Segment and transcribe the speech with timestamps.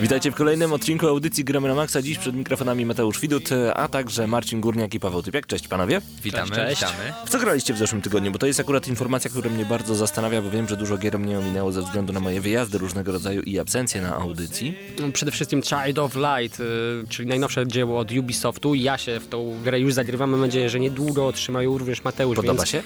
[0.00, 2.02] Witajcie w kolejnym odcinku audycji Gramy na Maxa.
[2.02, 5.46] Dziś przed mikrofonami Mateusz Widut, a także Marcin Górniak i Paweł Typiak.
[5.46, 6.00] Cześć panowie.
[6.22, 6.92] Witamy, Cześć, cześć.
[6.92, 7.12] witamy.
[7.26, 8.32] W co graliście w zeszłym tygodniu?
[8.32, 11.38] Bo to jest akurat informacja, która mnie bardzo zastanawia, bo wiem, że dużo gier mnie
[11.38, 14.74] ominęło ze względu na moje wyjazdy różnego rodzaju i absencje na audycji.
[15.00, 16.64] No, Przede wszystkim Child of Light, y,
[17.08, 18.74] czyli najnowsze dzieło od Ubisoftu.
[18.74, 22.36] Ja się w tą grę już zagrywam, mam nadzieję, że niedługo otrzymają również Mateusz.
[22.36, 22.68] Podoba więc...
[22.68, 22.82] się?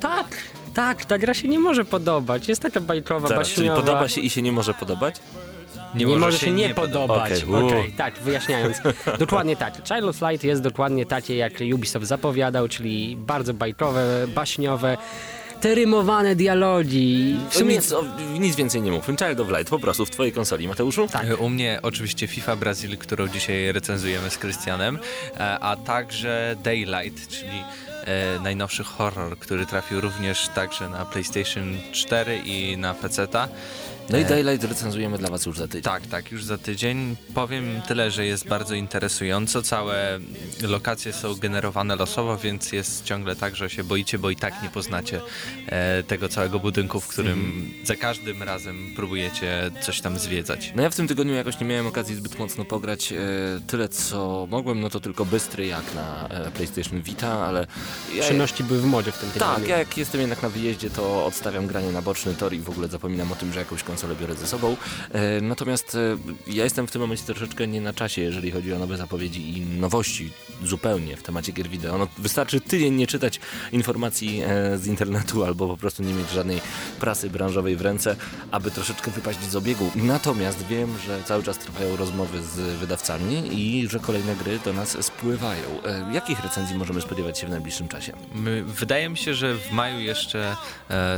[0.00, 0.36] Tak,
[0.74, 2.48] tak, ta gra się nie może podobać.
[2.48, 3.86] Jest taka bajkowa, Zaraz, czyli baśniowa.
[3.86, 5.14] podoba się i się nie może podobać?
[5.94, 7.44] Nie, może się nie podobać.
[7.44, 7.96] Okej, Okej, u.
[7.96, 8.76] tak, wyjaśniając.
[9.18, 9.74] dokładnie tak.
[9.74, 14.96] Child of Light jest dokładnie takie, jak Ubisoft zapowiadał, czyli bardzo bajkowe, baśniowe,
[15.60, 17.36] te rymowane dialogi.
[17.50, 18.04] W sumie nic, o,
[18.38, 19.06] nic więcej nie mów.
[19.06, 21.08] Child of Light po prostu w twojej konsoli, Mateuszu?
[21.08, 21.26] Tak.
[21.40, 24.98] U mnie oczywiście FIFA Brazil, którą dzisiaj recenzujemy z Krystianem,
[25.36, 27.62] e, a także Daylight, czyli
[28.04, 33.48] e, najnowszy horror, który trafił również także na PlayStation 4 i na PC-ta.
[34.10, 35.82] No i E, Daylight recenzujemy dla was już za tydzień.
[35.82, 37.16] Tak, tak, już za tydzień.
[37.34, 39.62] Powiem tyle, że jest bardzo interesująco.
[39.62, 40.18] Całe
[40.62, 44.68] lokacje są generowane losowo, więc jest ciągle tak, że się boicie, bo i tak nie
[44.68, 45.20] poznacie
[45.66, 47.86] e, tego całego budynku, w którym Mhm.
[47.86, 50.72] za każdym razem próbujecie coś tam zwiedzać.
[50.76, 53.12] No ja w tym tygodniu jakoś nie miałem okazji zbyt mocno pograć.
[53.12, 53.16] E,
[53.66, 57.66] tyle co mogłem, no to tylko bystry jak na e, PlayStation Vita, ale
[58.14, 59.54] ja, Przyjemności były w modzie w tym tygodniu.
[59.56, 62.70] tak, ja jak jestem jednak na wyjeździe, to odstawiam granie na boczny tor i w
[62.70, 64.76] ogóle zapominam o tym, że jakąś konsolę biorę ze sobą.
[65.12, 66.16] E, natomiast e,
[66.46, 69.60] ja jestem w tym momencie troszeczkę nie na czasie, jeżeli chodzi o nowe zapowiedzi i
[69.60, 70.30] nowości
[70.64, 71.98] zupełnie w temacie gier wideo.
[71.98, 73.40] No, wystarczy tydzień nie czytać
[73.72, 76.60] informacji e, z internetu albo po prostu nie mieć żadnej
[77.00, 78.16] prasy branżowej w ręce,
[78.50, 79.90] aby troszeczkę wypaść z obiegu.
[79.94, 85.04] Natomiast wiem, że cały czas trwają rozmowy z wydawcami i że kolejne gry do nas
[85.04, 85.62] spływają.
[86.12, 88.12] Jakich recenzji możemy spodziewać się w najbliższym czasie?
[88.64, 90.56] Wydaje mi się, że w maju jeszcze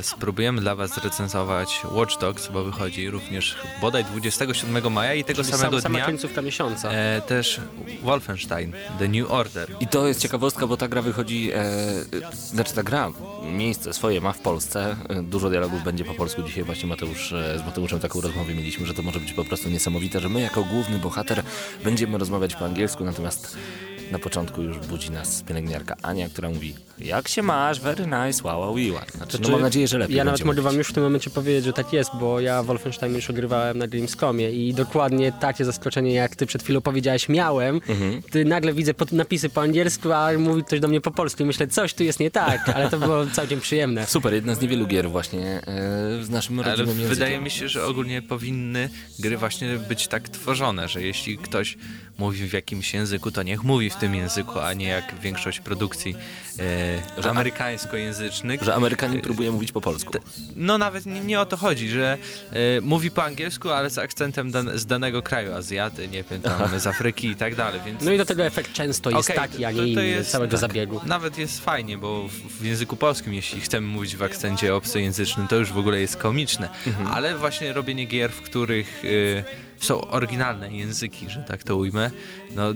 [0.02, 5.56] spróbujemy dla Was zrecenzować Watch Dogs, bo wychodzi również bodaj 27 maja i tego Czyli
[5.56, 6.90] samego sama dnia końcówka miesiąca.
[6.90, 7.60] e, też
[8.02, 9.70] Wolfenstein, The New Order.
[9.80, 13.10] I to jest ciekawostka, bo ta gra wychodzi, e, e, znaczy ta gra
[13.52, 14.96] miejsce swoje ma w Polsce.
[15.08, 16.42] E, dużo dialogów będzie po polsku.
[16.42, 19.68] Dzisiaj właśnie Mateusz, e, z Mateuszem taką rozmowę mieliśmy, że to może być po prostu
[19.68, 21.42] niesamowite, że my jako główny bohater
[21.84, 23.56] będziemy rozmawiać po angielsku, natomiast
[24.12, 26.74] na początku już budzi nas pielęgniarka Ania, która mówi
[27.04, 29.02] jak się masz, very nice, wow, wow, wow.
[29.16, 31.64] Znaczy, no mam nadzieję, że lepiej Ja nawet mogę wam już w tym momencie powiedzieć,
[31.64, 36.36] że tak jest, bo ja Wolfenstein już ogrywałem na Gamescomie i dokładnie takie zaskoczenie, jak
[36.36, 37.80] ty przed chwilą powiedziałeś, miałem.
[37.88, 38.22] Mhm.
[38.22, 41.46] Ty nagle widzę pod- napisy po angielsku, a mówi ktoś do mnie po polsku i
[41.46, 44.06] myślę, coś tu jest nie tak, ale to było całkiem przyjemne.
[44.06, 48.22] Super, jedna z niewielu gier właśnie e, z naszym Ale wydaje mi się, że ogólnie
[48.22, 48.88] powinny
[49.18, 51.76] gry właśnie być tak tworzone, że jeśli ktoś
[52.18, 56.14] mówi w jakimś języku, to niech mówi w tym języku, a nie jak większość produkcji
[56.58, 58.62] e, Że- amerykańskojęzycznych.
[58.62, 60.12] Że Amerykanin próbuje mówić po polsku.
[60.56, 62.18] No nawet nie, nie o to chodzi, że
[62.52, 66.78] e, mówi po angielsku, ale z akcentem dan z danego kraju, Azjaty, nie wiem, tam
[66.80, 68.02] z Afryki i tak dalej, więc...
[68.02, 70.50] No i do tego efekt często jest Okej, taki, a nie to inny jest całego
[70.50, 70.60] tak.
[70.60, 71.00] zabiegu.
[71.06, 75.56] Nawet jest fajnie, bo w, w języku polskim, jeśli chcemy mówić w akcencie obcojęzycznym, to
[75.56, 76.68] już w ogóle jest komiczne.
[76.86, 77.06] Mhm.
[77.06, 79.44] Ale właśnie robienie gier, w których y,
[79.78, 82.10] są oryginalne języki, że tak to ujmę,
[82.54, 82.72] no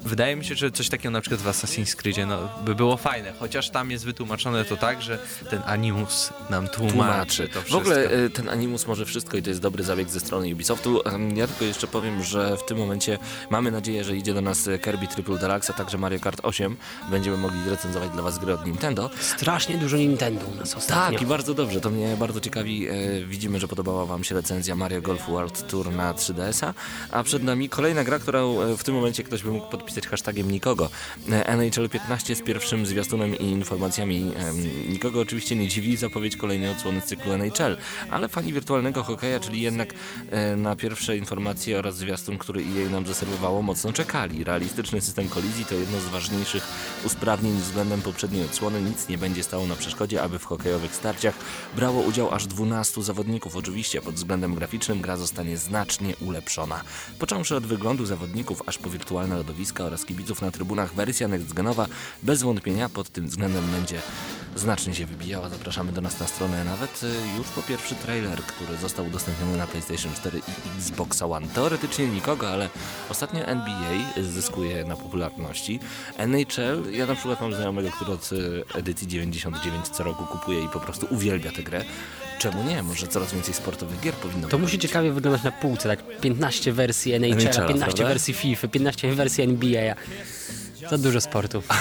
[0.00, 3.32] wydaje mi się, że coś takiego na przykład w Assassin's Creedzie no, by było fajne,
[3.40, 5.18] chociaż tam jest wytłumaczone to tak, że
[5.50, 7.48] ten animus nam tłumaczy, tłumaczy.
[7.48, 7.78] to W wszystko.
[7.78, 11.02] ogóle e, ten Animus może wszystko i to jest dobry zabieg ze strony Ubisoftu.
[11.34, 13.18] Ja tylko jeszcze powiem, że w tym momencie
[13.50, 16.76] mamy nadzieję, że idzie do nas Kirby Triple Deluxe, a także Mario Kart 8.
[17.10, 19.10] Będziemy mogli recenzować dla Was gry od Nintendo.
[19.20, 21.18] Strasznie dużo Nintendo u nas ostatnio.
[21.18, 21.80] Tak, i bardzo dobrze.
[21.80, 22.88] To mnie bardzo ciekawi.
[22.88, 22.94] E,
[23.26, 26.74] widzimy, że podobała Wam się recenzja Mario Golf World Tour na 3DS-a,
[27.10, 30.50] a przed nami kolejna gra, którą w tym momencie ktoś by mógł podpisać wpisać hashtagiem
[30.50, 30.90] nikogo.
[31.30, 34.32] E, NHL 15 z pierwszym zwiastunem i informacjami
[34.88, 37.76] nikogo oczywiście nie dziwi zapowiedź kolejnej odsłony cyklu NHL,
[38.10, 39.94] ale fani wirtualnego hokeja, czyli jednak
[40.30, 44.44] e, na pierwsze informacje oraz zwiastun, który EA nam zaserwowało, mocno czekali.
[44.44, 46.62] Realistyczny system kolizji to jedno z ważniejszych
[47.04, 48.82] usprawnień względem poprzedniej odsłony.
[48.82, 51.34] Nic nie będzie stało na przeszkodzie, aby w hokejowych starciach
[51.76, 53.56] brało udział aż 12 zawodników.
[53.56, 56.80] Oczywiście pod względem graficznym gra zostanie znacznie ulepszona.
[57.18, 61.86] Począwszy od wyglądu zawodników, aż po wirtualne lodowiska oraz kibiców na trybunach, wersja nextgenowa
[62.22, 64.00] bez wątpienia pod tym względem będzie
[64.56, 65.48] znacznie się wybijała.
[65.48, 69.66] Zapraszamy do nas na stronę nawet y, już po pierwszy trailer, który został udostępniony na
[69.66, 71.48] PlayStation 4 i Xbox One.
[71.48, 72.68] Teoretycznie nikogo, ale
[73.08, 75.80] ostatnio NBA zyskuje na popularności.
[76.16, 80.68] NHL, ja na przykład mam znajomego, który od y, edycji 99 co roku kupuje i
[80.68, 81.84] po prostu uwielbia tę grę.
[82.38, 82.82] Czemu nie?
[82.82, 87.12] Może coraz więcej sportowych gier powinno To musi ciekawie wyglądać na półce, tak 15 wersji
[87.12, 88.04] NHL, NHL-a, 15 prawda?
[88.04, 89.94] wersji FIFA, 15 wersji NBA.
[90.90, 91.68] Za dużo sportów.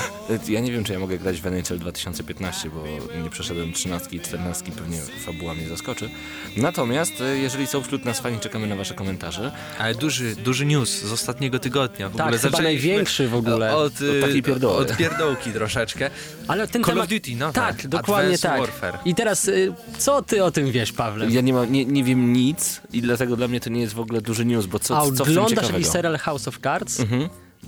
[0.50, 2.84] Ja nie wiem, czy ja mogę grać w NHL 2015, bo
[3.24, 6.10] nie przeszedłem 13 i 14, pewnie fabuła mnie zaskoczy.
[6.58, 9.52] Natomiast, y, jeżeli są wśród nas fani, czekamy na wasze komentarze.
[9.80, 12.10] Ale duży, duży news z ostatniego tygodnia.
[12.10, 13.76] W Tak, ogóle chyba największy w ogóle.
[13.76, 14.76] Od, takiej pierdoły.
[14.78, 16.10] od pierdołki troszeczkę.
[16.48, 17.06] Ale ten Call temat...
[17.06, 18.60] of Duty, no Tak, dokładnie Advanced tak.
[18.60, 19.00] Warfare.
[19.06, 21.30] I teraz, y, co ty o tym wiesz, Pawle?
[21.30, 24.00] Ja nie, mam, nie, nie wiem nic i dlatego dla mnie to nie jest w
[24.00, 25.74] ogóle duży news, bo co, A co w tym oglądasz ciekawego?
[25.78, 27.02] jakiś serial House of Cards?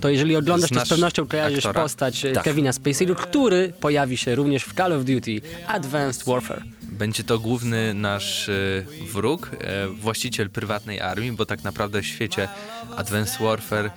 [0.00, 1.82] To jeżeli oglądasz, to z pewnością kojarzysz aktora?
[1.82, 2.44] postać e, Tak.
[2.44, 6.62] Kevina Spacey'ego, który pojawi się również w Call of Duty Advanced Warfare.
[6.82, 12.48] Będzie to główny nasz y, wróg, e, właściciel prywatnej armii, bo tak naprawdę w świecie
[12.96, 13.90] Advanced Warfare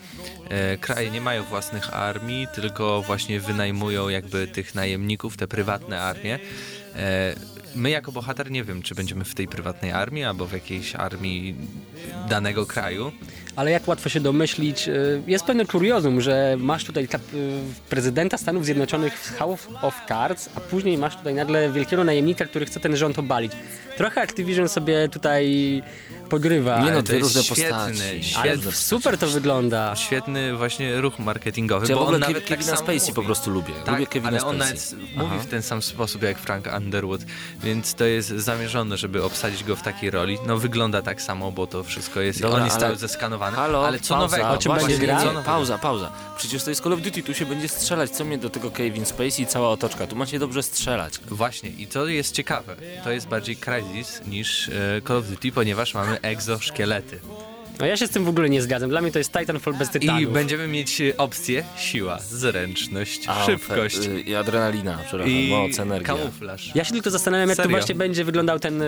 [0.49, 6.39] e, kraje nie mają własnych armii, tylko właśnie wynajmują jakby tych najemników, te prywatne armie.
[7.75, 11.55] My jako bohater nie wiem, czy będziemy w tej prywatnej armii albo w jakiejś armii
[12.29, 13.11] danego kraju.
[13.55, 17.21] Ale jak łatwo się domyślić, y, jest pewne kuriozum, że masz tutaj ta, y,
[17.89, 22.65] prezydenta Stanów Zjednoczonych w House of Cards, a później masz tutaj nagle wielkiego najemnika, który
[22.65, 23.51] chce ten rząd obalić.
[23.97, 25.83] Trochę Activision sobie tutaj
[26.37, 26.79] pogrywa.
[26.85, 28.23] Nie no, to jest różne świetny, postaci.
[28.23, 28.71] świetny.
[28.71, 29.95] super to wygląda.
[29.95, 32.99] Świetny właśnie ruch marketingowy, Ja w bo ogóle on Kev- nawet tak Kevina samo Spacey
[32.99, 33.13] mówi.
[33.13, 33.73] po prostu lubię.
[33.85, 34.97] Tak, Lubię Kevina ale on Spacey.
[34.97, 37.21] nawet mówi w ten sam sposób jak Frank Underwood,
[37.63, 40.37] więc to jest zamierzone, żeby obsadzić go w takiej roli.
[40.47, 43.87] No wygląda tak samo, bo to wszystko jest, Dobra, on jest ale- cały zeskanowany, Halo,
[43.87, 44.49] ale co pauza, nowego?
[44.53, 45.23] O czym właśnie, będzie gra?
[45.23, 45.43] nowego?
[45.43, 46.11] Pauza, pauza.
[46.37, 48.09] Przecież to jest Call of Duty, tu się będzie strzelać.
[48.11, 50.07] Co mnie do tego Kevin Spacey i cała otoczka?
[50.07, 51.13] Tu macie dobrze strzelać.
[51.27, 52.75] Właśnie i to jest ciekawe.
[53.03, 54.71] To jest bardziej Crysis niż e,
[55.07, 57.19] Call of Duty, ponieważ mamy egzoszkielety.
[57.79, 58.89] No ja się z tym w ogóle nie zgadzam.
[58.89, 60.21] Dla mnie to jest Titanfall bez tytanów.
[60.21, 65.49] I będziemy mieć e, opcje siła, zręczność, A, szybkość fe- y, I adrenalina, przepraszam, i
[65.49, 66.07] moc, energia.
[66.07, 66.71] kamuflaż.
[66.75, 67.69] Ja się tylko zastanawiam, jak Serio?
[67.71, 68.85] to właśnie będzie wyglądał ten y,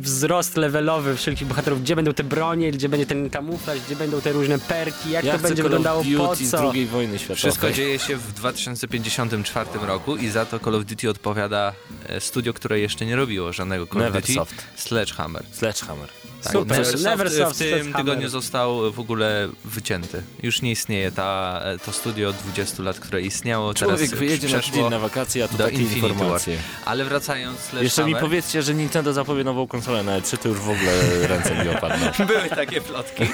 [0.00, 1.82] wzrost levelowy wszelkich bohaterów.
[1.82, 5.36] Gdzie będą te bronie, gdzie będzie ten kamuflaż, gdzie będą te różne perki, jak Ja
[5.36, 6.72] to będzie wyglądało, po z co.
[6.72, 7.36] II wojny światowej.
[7.36, 11.72] Wszystko dzieje się w 2054 roku i za to Call of Duty odpowiada
[12.08, 14.20] e, studio, które jeszcze nie robiło żadnego Call of Duty.
[14.20, 14.54] Neversoft.
[14.76, 15.42] Sledgehammer.
[15.52, 16.08] Sledgehammer.
[16.42, 17.94] Tak, Super, Neversoft, Neversoft, w tym Sledgehammer.
[18.16, 20.22] Tygodniu został w ogóle wycięty.
[20.42, 23.74] Już nie istnieje ta, to studio od 20 lat, które istniało.
[23.74, 26.10] Człowiek teraz wyjedzie na tydzień na wakacje, a tu takie Infinity War.
[26.10, 26.58] informacje.
[26.84, 30.58] Ale wracając, Jeszcze mi Sledgehammer, powiedzcie, że Nintendo zapowie nową konsolę na E3, to już
[30.58, 32.06] w ogóle ręce mi opadną.
[32.26, 33.24] Były takie plotki.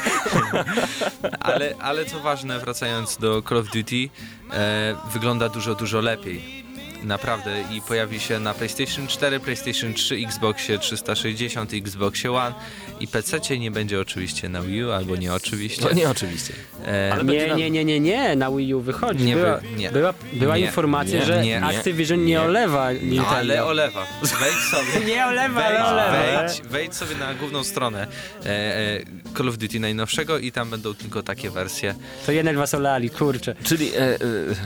[1.40, 4.08] ale, ale co ważne, wracając do Call of Duty,
[4.52, 6.62] e, wygląda dużo, dużo lepiej.
[7.04, 12.54] Naprawdę i pojawi się na PlayStation 4, PlayStation 3, Xboxie 360, Xboxie One
[13.02, 15.82] i PC nie będzie oczywiście na Wii U albo nie oczywiście.
[15.84, 16.52] No nie, oczywiście.
[16.84, 19.24] E, Nie, na- nie, nie, nie, nie, na Wii U wychodzi.
[19.24, 19.90] Nie była, nie.
[19.90, 22.42] była, była Nie, informacja, nie, że nie, nie, Activision nie, nie.
[22.42, 23.28] olewa Nintendo.
[23.28, 24.06] ale olewa.
[24.22, 25.06] Wejdź sobie.
[25.14, 26.42] Nie olewa, Wejdź, ale olewa.
[26.42, 28.06] wejdź, wejdź sobie na główną stronę
[28.46, 29.00] e, e,
[29.32, 31.94] Call of Duty najnowszego i tam będą tylko takie wersje.
[32.26, 33.54] To jednak was olali, kurczę.
[33.64, 34.18] Czyli e, e,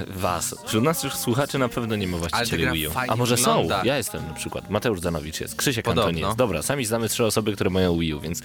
[0.06, 0.54] was.
[0.66, 2.90] Wśród nas już słuchaczy na pewno nie ma Ale właścicieli Wii U.
[3.08, 3.78] A może wygląda.
[3.80, 3.84] są?
[3.84, 4.70] Ja jestem na przykład.
[4.70, 5.56] Mateusz Zanowicz jest.
[5.56, 6.02] Krzysiek Podobno.
[6.02, 6.36] Antoni jest.
[6.36, 8.42] Dobra, sami znamy trzy osoby, które mają Wii U, więc,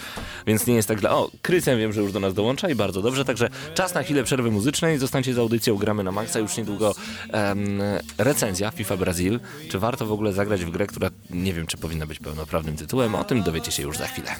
[0.48, 1.12] więc nie jest tak dla...
[1.12, 3.26] O, Krystian wiem, że już do nas dołącza i bardzo dobrze.
[3.26, 4.98] Także czas na chwilę przerwy muzycznej.
[4.98, 6.40] Zostańcie z audycją Gramy na Maxa.
[6.40, 6.96] Już niedługo
[7.32, 7.82] em,
[8.18, 9.40] recenzja FIFA Brazil.
[9.70, 13.16] Czy warto w ogóle zagrać w grę, która nie wiem, czy powinna być pełnoprawnym tytułem?
[13.16, 14.36] O tym dowiecie się już za chwilę.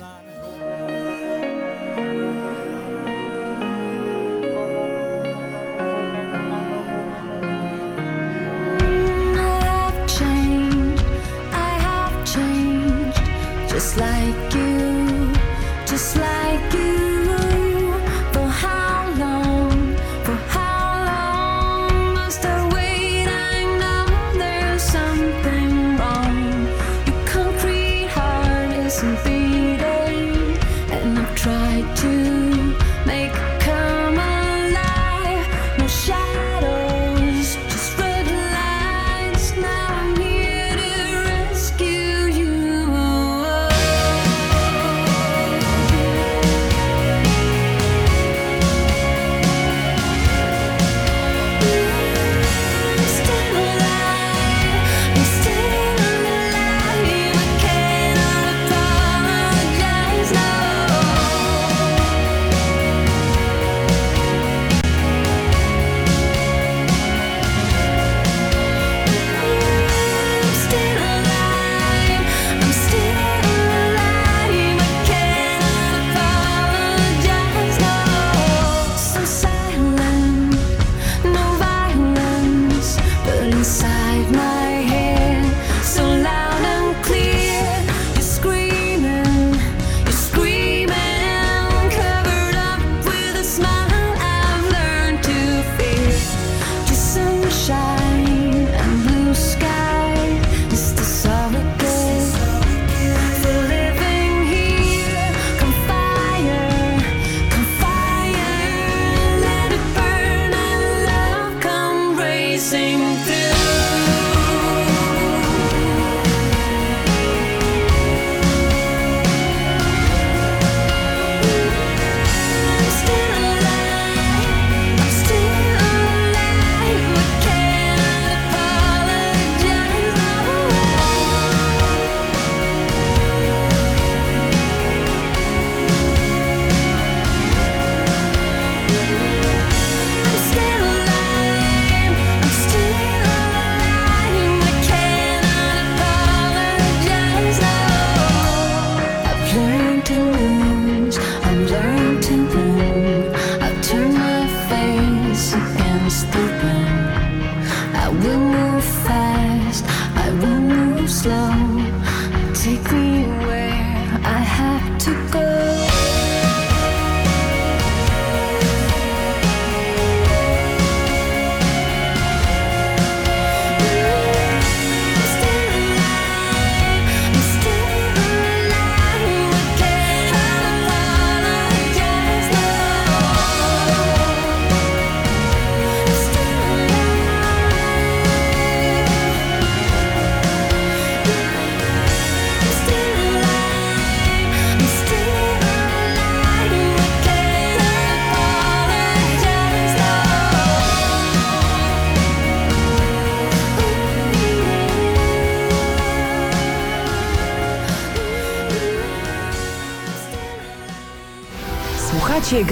[13.82, 14.71] Just like you,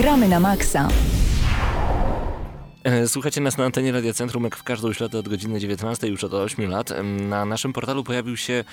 [0.10, 1.19] Gramy na Maxa.
[2.90, 6.24] E, Słuchacie nas na antenie Radia Centrum jak w każdą środę od godziny 19 już
[6.24, 6.94] od 8 lat.
[7.04, 8.64] Na naszym portalu pojawił się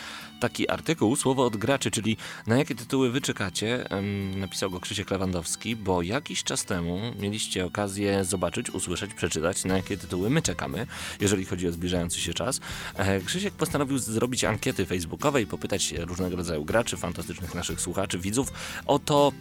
[0.41, 3.89] taki artykuł, słowo od graczy, czyli na jakie tytuły wy czekacie.
[4.37, 9.97] Napisał go Krzysiek Lewandowski, bo jakiś czas temu mieliście okazję zobaczyć, usłyszeć, przeczytać na jakie
[9.97, 10.87] tytuły my czekamy,
[11.21, 12.61] jeżeli chodzi o zbliżający się czas.
[12.95, 18.53] E, Krzysiek postanowił zrobić ankiety facebookowe i popytać różnego rodzaju graczy, fantastycznych naszych słuchaczy, widzów
[18.87, 19.33] o to,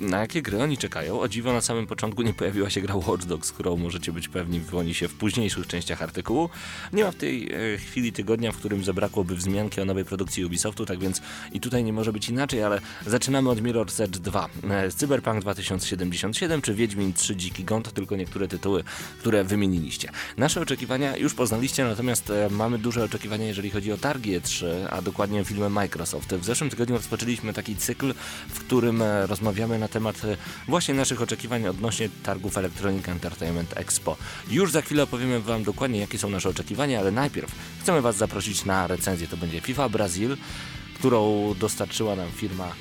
[0.00, 1.20] na jakie gry oni czekają.
[1.20, 4.60] O dziwo na samym początku nie pojawiła się gra Watch Dogs, którą możecie być pewni
[4.60, 6.48] wyłoni się w późniejszych częściach artykułu.
[6.92, 10.86] Nie ma w tej e, chwili tygodnia, w którym zabrakłoby wzmianki o nowej produkcji Ubisoftu,
[10.86, 14.48] tak więc i tutaj nie może być inaczej, ale zaczynamy od Mirror's Edge 2.
[14.70, 18.84] E, Cyberpunk 2077 czy Wiedźmin 3 Dziki Gon tylko niektóre tytuły,
[19.18, 20.10] które wymieniliście.
[20.36, 25.02] Nasze oczekiwania już poznaliście, natomiast e, mamy duże oczekiwania, jeżeli chodzi o targi E3, a
[25.02, 26.34] dokładnie filmy Microsoft.
[26.34, 28.14] W zeszłym tygodniu rozpoczęliśmy taki cykl,
[28.48, 30.22] w którym rozmawiamy na temat
[30.68, 34.16] właśnie naszych oczekiwań odnośnie targów Electronic Entertainment Expo.
[34.50, 38.64] Już za chwilę opowiemy Wam dokładnie, jakie są nasze oczekiwania, ale najpierw chcemy Was zaprosić
[38.64, 39.28] na recenzję.
[39.28, 40.36] To będzie FIFA Brazil,
[40.94, 42.72] którą dostarczyła nam firma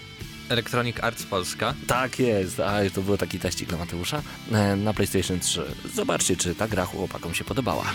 [0.50, 1.74] Electronic Arts Polska.
[1.88, 5.66] tak jest, a to był taki teścik dla Mateusza e, na PlayStation 3.
[5.96, 7.86] Zobaczcie, czy ta gra chłopakom się podobała.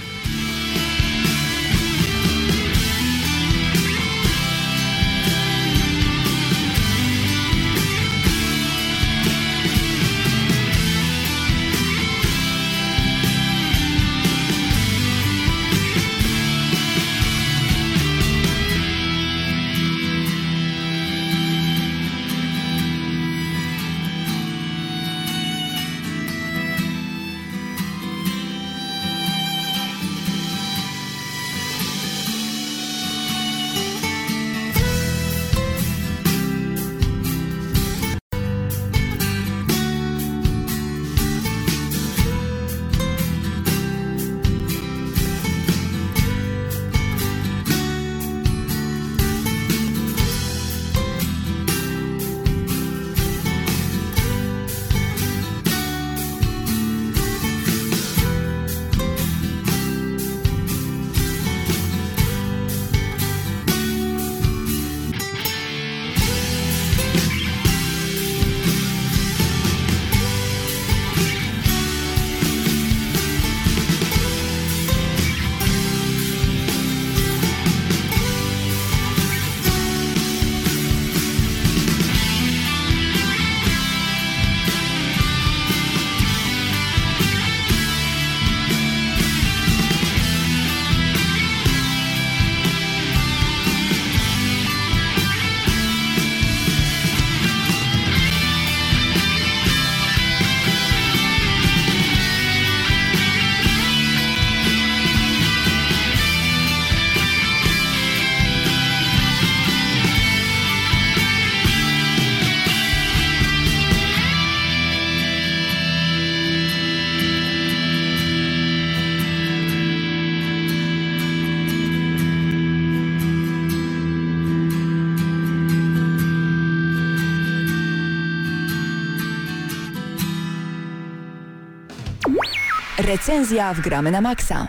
[133.13, 134.69] Recenzja w Gramy na Maxa.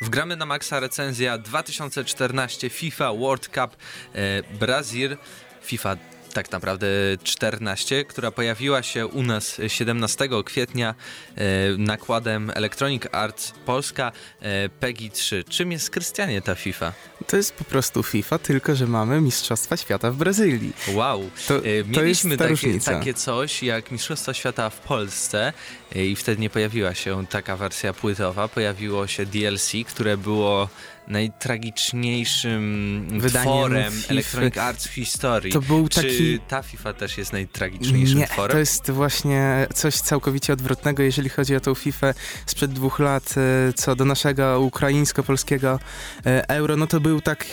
[0.00, 3.76] Wgramy na Maxa recenzja 2014 FIFA World Cup
[4.14, 5.16] e, Brazil.
[5.62, 5.96] FIFA
[6.38, 6.86] tak naprawdę
[7.22, 10.94] 14, która pojawiła się u nas 17 kwietnia
[11.36, 11.42] e,
[11.78, 15.44] nakładem Electronic Arts Polska e, PEGI 3.
[15.48, 16.92] Czym jest Krystianie ta FIFA?
[17.26, 20.72] To jest po prostu FIFA, tylko że mamy Mistrzostwa Świata w Brazylii.
[20.92, 21.30] Wow.
[21.48, 25.52] To- E, to Mieliśmy ta takie, takie coś jak Mistrzostwa Świata w Polsce
[25.94, 28.48] i wtedy nie pojawiła się taka wersja płytowa.
[28.48, 30.68] Pojawiło się DLC, które było
[31.08, 34.12] najtragiczniejszym Wydaniem tworem FIFA.
[34.12, 35.52] Electronic Arts w historii.
[35.52, 38.52] To był Czy taki- ta FIFA też jest najtragiczniejszym Nie, tworem?
[38.52, 42.14] to jest właśnie coś całkowicie odwrotnego, jeżeli chodzi o tą FIFA
[42.46, 43.34] sprzed dwóch lat,
[43.68, 45.78] e, co do naszego ukraińsko-polskiego
[46.26, 47.46] e, euro, no to był tak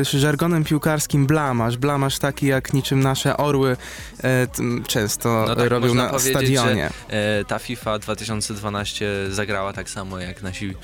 [0.00, 3.76] e, żargonem piłkarskim blamaż, blamaż taki jak niczym nasze orły
[4.88, 6.90] często No tak, robią na stadionie.
[7.08, 10.74] E, ta FIFA 2012 zagrała tak samo jak nasi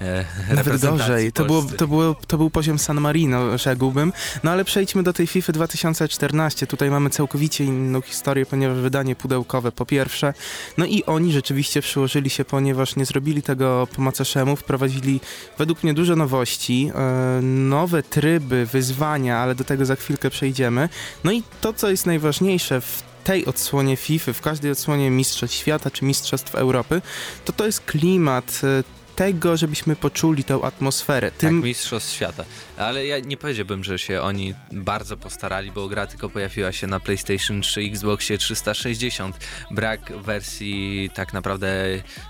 [0.00, 0.24] e,
[0.54, 1.32] Nawet gorzej.
[1.32, 1.62] To, było.
[1.76, 4.12] To, było, to był poziom San Marino, rzekłbym.
[4.44, 6.66] No ale przejdźmy do tej FIFA 2014.
[6.66, 10.34] Tutaj mamy całkowicie inną historię, ponieważ wydanie pudełkowe po pierwsze.
[10.78, 14.56] No i oni rzeczywiście przyłożyli się, ponieważ nie zrobili tego po macoszemu.
[14.56, 15.20] Wprowadzili
[15.58, 20.88] według mnie dużo nowości, e, nowe tryby, wyzwania, ale do tego za chwilkę przejdziemy.
[21.24, 25.90] No i to, co jest najważniejsze w tej odsłonie FIFA, w każdej odsłonie Mistrzostw Świata
[25.90, 27.02] czy Mistrzostw Europy,
[27.44, 31.30] to to jest klimat e, tego, żebyśmy poczuli tę atmosferę.
[31.30, 32.44] Tym, Mistrzostw Świata.
[32.78, 37.00] Ale ja nie powiedziałbym, że się oni bardzo postarali, bo gra tylko pojawiła się na
[37.00, 39.38] PlayStation 3, Xboxie 360.
[39.70, 41.68] Brak wersji tak naprawdę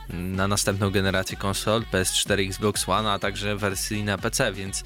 [0.09, 4.85] na następną generację konsol, PS4, Xbox One, a także wersji na PC, więc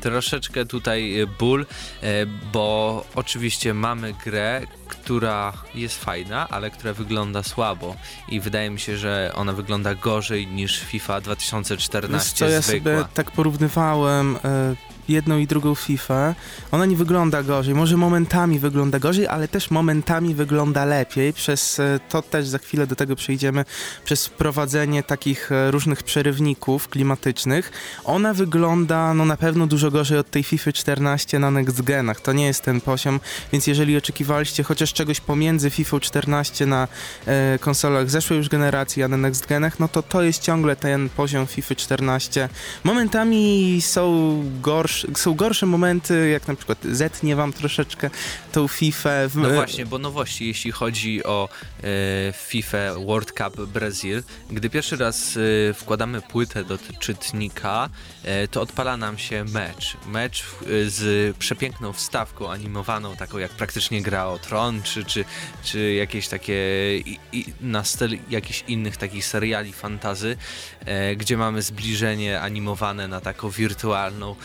[0.00, 1.66] troszeczkę tutaj ból,
[2.02, 7.96] e, bo oczywiście mamy grę, która jest fajna, ale która wygląda słabo
[8.28, 12.92] i wydaje mi się, że ona wygląda gorzej niż FIFA wiesz 2014 co, ja zwykła.
[12.92, 14.74] sobie tak porównywałem e,
[15.10, 16.34] jedną i drugą FIFA.
[16.72, 21.32] Ona nie wygląda gorzej, może momentami wygląda gorzej, ale też momentami wygląda lepiej.
[21.32, 23.64] Przez e, to też za chwilę do tego przejdziemy,
[24.04, 27.72] przez wprowadzenie takich e, różnych przerywników klimatycznych.
[28.04, 32.20] Ona wygląda no na pewno dużo gorzej od tej FIFA 14 na next genach.
[32.20, 33.20] To nie jest ten poziom,
[33.52, 36.88] więc jeżeli oczekiwaliście chociaż czegoś pomiędzy FIFA 14 na
[37.26, 41.08] e, konsolach zeszłej już generacji, a na next genach, no to to jest ciągle ten
[41.08, 42.48] poziom FIFA 14.
[42.84, 48.10] Momentami są gorsze, są gorsze momenty, jak na przykład zetnie wam troszeczkę
[48.52, 49.10] tą FIFA.
[49.34, 55.36] No właśnie, bo nowości, jeśli chodzi o e, FIFA World Cup Brazil, gdy pierwszy raz
[55.70, 57.88] e, wkładamy płytę do czytnika,
[58.24, 59.96] e, to odpala nam się mecz.
[60.06, 65.24] Mecz e, z przepiękną wstawką animowaną, taką jak praktycznie gra o Tron, czy, czy,
[65.62, 66.54] czy jakieś takie
[66.98, 70.36] i, i, na styl jakichś innych takich seriali fantazy,
[70.84, 74.36] e, gdzie mamy zbliżenie animowane na taką wirtualną e,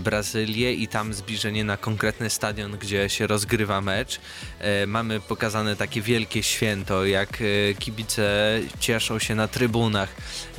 [0.00, 4.20] Brazylię i tam zbliżenie na konkretny stadion, gdzie się rozgrywa mecz.
[4.60, 7.38] E, mamy pokazane takie wielkie święto, jak
[7.70, 10.08] e, kibice cieszą się na trybunach,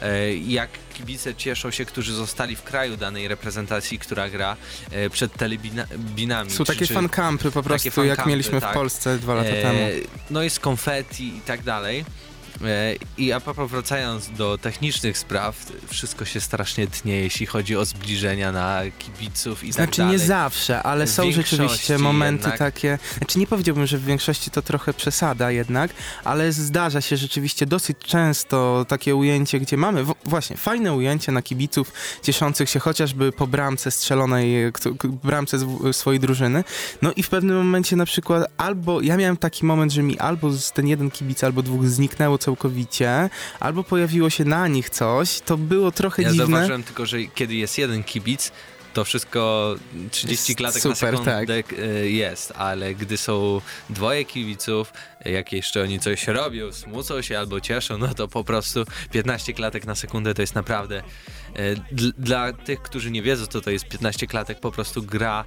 [0.02, 4.58] e, jak kibice cieszą się, którzy zostali w kraju danej reprezentacji, która gra
[4.92, 6.52] e, przed telebinami.
[6.52, 8.72] są takie czy- fankampy po prostu, jak mieliśmy tak.
[8.72, 9.80] w Polsce dwa lata E, temu.
[10.30, 12.06] No jest konfetti i tak dalej.
[12.66, 17.86] E, I a propos wracając do technicznych spraw, wszystko się strasznie tnie, jeśli chodzi o
[17.86, 20.12] zbliżenia na kibiców i tak Znaczy dalej.
[20.20, 22.60] nie zawsze, ale są rzeczywiście momenty jednak.
[22.60, 23.00] takie.
[23.18, 25.92] Znaczy nie powiedziałbym, że w większości to trochę przesada jednak,
[26.24, 31.92] ale zdarza się rzeczywiście dosyć często takie ujęcie, gdzie mamy właśnie fajne ujęcie na kibiców
[32.24, 34.72] cieszących się chociażby po bramce strzelonej,
[35.24, 35.58] bramce
[35.94, 36.64] swojej drużyny.
[37.02, 40.52] No i w pewnym momencie na przykład albo ja miałem taki moment, że mi albo
[40.52, 43.30] z- ten jeden kibic, albo dwóch zniknęło całkowicie,
[43.60, 45.40] albo pojawiło się na nich coś.
[45.40, 46.46] To było trochę Ja dziwne.
[46.46, 48.52] zauważyłem tylko, że kiedy jest jeden kibic,
[48.94, 49.76] to wszystko
[50.12, 51.74] 30 Jest klatek na super, sekundę tak.
[51.80, 54.94] e, jest, ale gdy są dwoje kibiców,
[55.26, 59.86] jak jeszcze oni coś robią, smucą się albo cieszą, no to po prostu 15 klatek
[59.86, 61.04] na sekundę to jest naprawdę
[61.56, 65.46] e, dl- dla tych, którzy nie wiedzą, co to jest 15 klatek, po prostu gra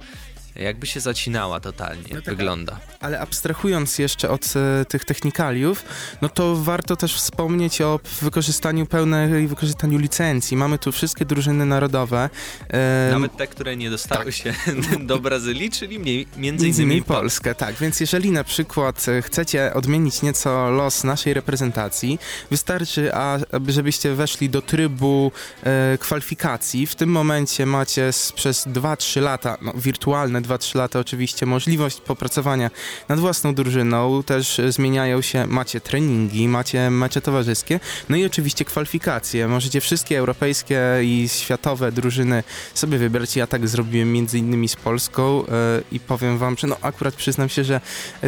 [0.55, 2.79] jakby się zacinała totalnie, No taka- wygląda.
[2.99, 5.85] Ale abstrahując jeszcze od e, tych technikaliów,
[6.21, 10.57] no to warto też wspomnieć o wykorzystaniu pełnej wykorzystaniu licencji.
[10.57, 12.29] Mamy tu wszystkie drużyny narodowe.
[12.69, 14.53] e, Nawet te, które nie dostały się
[15.09, 17.75] do Brazylii, czyli mniej, między innymi innymi Polskę, tak.
[17.75, 22.19] Więc jeżeli na przykład e, chcecie odmienić nieco los naszej reprezentacji,
[22.51, 23.37] wystarczy, a,
[23.67, 25.31] żebyście weszli do trybu
[25.63, 26.87] e, kwalifikacji.
[26.87, 32.71] W tym momencie macie s- przez 2-3 lata, no wirtualne 2-3 lata oczywiście, możliwość popracowania
[33.09, 34.23] nad własną drużyną.
[34.23, 39.47] Też zmieniają się, macie treningi, macie mecze towarzyskie, no i oczywiście kwalifikacje.
[39.47, 43.35] Możecie wszystkie europejskie i światowe drużyny sobie wybrać.
[43.35, 47.49] Ja tak zrobiłem między innymi z Polską e, i powiem wam, że no akurat przyznam
[47.49, 47.81] się, że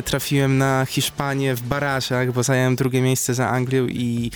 [0.06, 4.32] trafiłem na Hiszpanię w barażach, bo zająłem drugie miejsce za Anglią i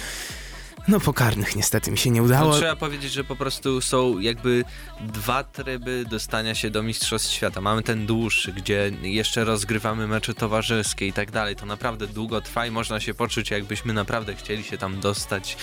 [0.87, 2.53] no po karnych niestety mi się nie No, udało.
[2.57, 4.63] trzeba powiedzieć, że po prostu są jakby
[5.01, 7.61] dwa tryby dostania się do Mistrzostw Świata.
[7.61, 11.55] Mamy ten dłuższy, gdzie jeszcze rozgrywamy mecze towarzyskie i tak dalej.
[11.55, 15.57] To naprawdę długo trwa i można się poczuć, jakbyśmy naprawdę chcieli się tam dostać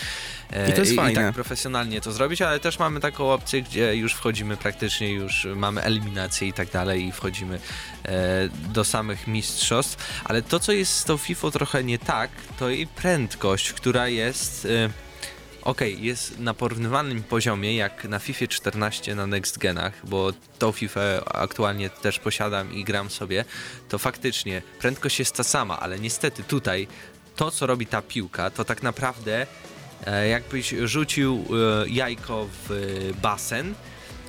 [0.52, 1.20] e, I to jest i, fajne.
[1.24, 5.82] tak profesjonalnie to zrobić, ale też mamy taką opcję, gdzie już wchodzimy praktycznie, już mamy
[5.82, 7.58] eliminację i tak dalej i wchodzimy
[8.04, 10.22] e, do samych mistrzostw.
[10.24, 14.64] Ale to, co jest z tą FIFA trochę nie tak, to jej prędkość, która jest...
[14.66, 14.90] E,
[15.64, 21.00] Okej, jest na porównywalnym poziomie jak na FIFA 14 na Next Genach, bo tą FIFA
[21.24, 23.44] aktualnie też posiadam i gram sobie,
[23.88, 26.88] to faktycznie prędkość jest ta sama, ale niestety tutaj
[27.36, 29.46] to, co robi ta piłka, to tak naprawdę
[30.06, 31.44] e, jakbyś rzucił
[31.84, 32.70] e, jajko w
[33.22, 33.74] basen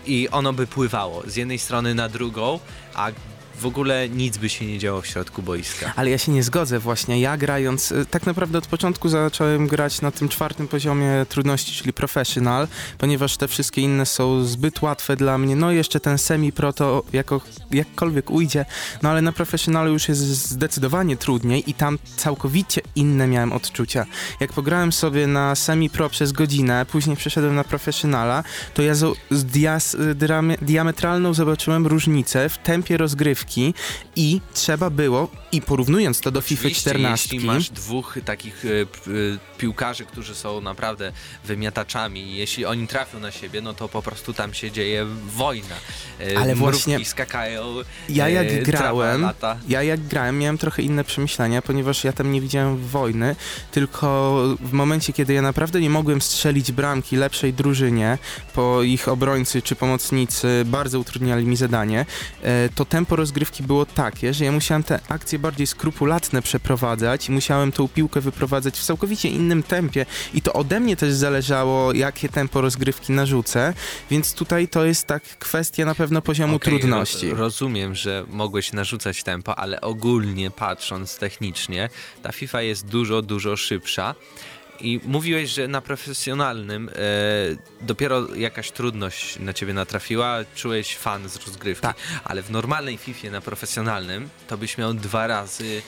[0.05, 2.59] i ono by pływało z jednej strony na drugą,
[2.93, 3.11] a
[3.59, 5.93] w ogóle nic by się nie działo w środku boiska.
[5.95, 7.19] Ale ja się nie zgodzę właśnie.
[7.21, 11.93] Ja grając, y, tak naprawdę od początku zacząłem grać na tym czwartym poziomie trudności, czyli
[11.93, 15.55] professional, ponieważ te wszystkie inne są zbyt łatwe dla mnie.
[15.55, 17.41] No i jeszcze ten semi-pro to jako,
[17.71, 18.65] jakkolwiek ujdzie,
[19.01, 24.05] no ale na professionalu już jest zdecydowanie trudniej i tam całkowicie inne miałem odczucia.
[24.39, 29.45] Jak pograłem sobie na semi-pro przez godzinę, później przeszedłem na professionala, to ja zo- z
[29.45, 33.44] dias, dramie- diametralną zobaczyłem różnicę w tempie rozgrywki
[34.15, 39.12] i trzeba było, i porównując to do FIFA Oczywiście, 14, Jeśli masz dwóch takich p-
[39.12, 41.12] e, piłkarzy, którzy są naprawdę
[41.45, 45.05] wymiataczami, jeśli oni trafią na siebie, no to po prostu tam się dzieje
[45.36, 45.75] wojna.
[46.34, 47.75] E, Ale właśnie skakają,
[48.10, 49.58] Ja jak grałem, lata.
[49.67, 53.36] ja jak grałem, miałem trochę inne przemyślenia, ponieważ ja tam nie widziałem wojny,
[53.71, 58.17] tylko w momencie, kiedy ja naprawdę nie mogłem strzelić bramki lepszej drużynie,
[58.55, 62.05] bo ich obrońcy czy pomocnicy bardzo utrudniali mi zadanie,
[62.75, 63.34] to tempo rozgrywki
[63.67, 68.79] było takie, że ja musiałem te akcje bardziej skrupulatne przeprowadzać i musiałem tą piłkę wyprowadzać
[68.79, 73.73] w całkowicie innym tempie i to ode mnie też zależało, jakie tempo rozgrywki narzucę,
[74.11, 77.29] więc tutaj to jest tak kwestia na pewno poziomu Okej, trudności.
[77.29, 81.89] Ro rozumiem, że mogłeś narzucać tempo, ale ogólnie patrząc technicznie,
[82.23, 84.15] ta FIFA jest dużo, dużo szybsza.
[84.79, 86.93] I mówiłeś, że na profesjonalnym e,
[87.81, 91.97] dopiero jakaś trudność na ciebie natrafiła, czułeś fan z rozgrywki, Tak.
[92.23, 95.81] ale w normalnej FIFA na profesjonalnym to byś miał dwa razy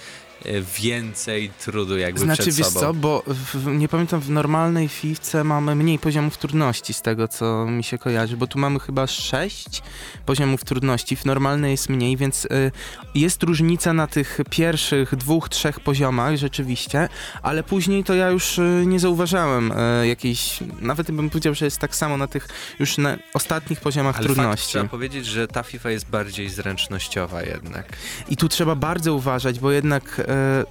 [0.78, 2.80] więcej trudu jakby Znaczy, przed wiesz sobą.
[2.80, 7.66] co, bo w, nie pamiętam, w normalnej fifce mamy mniej poziomów trudności z tego, co
[7.66, 9.82] mi się kojarzy, bo tu mamy chyba sześć
[10.26, 12.72] poziomów trudności, w normalnej jest mniej, więc y,
[13.16, 17.10] jest różnica na tych pierwszych dwóch, trzech poziomach rzeczywiście,
[17.42, 21.78] ale później to ja już y, nie zauważałem y, jakiejś, nawet bym powiedział, że jest
[21.78, 22.48] tak samo na tych
[22.80, 24.70] już na ostatnich poziomach ale fakt, trudności.
[24.70, 27.86] trzeba powiedzieć, że ta FIFA jest bardziej zręcznościowa jednak.
[28.30, 30.66] I tu trzeba bardzo uważać, bo jednak uh,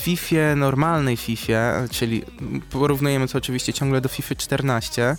[0.00, 2.22] FIFA, normalnej FIFA, czyli
[2.70, 5.16] porównujemy to oczywiście ciągle do FIFA 14,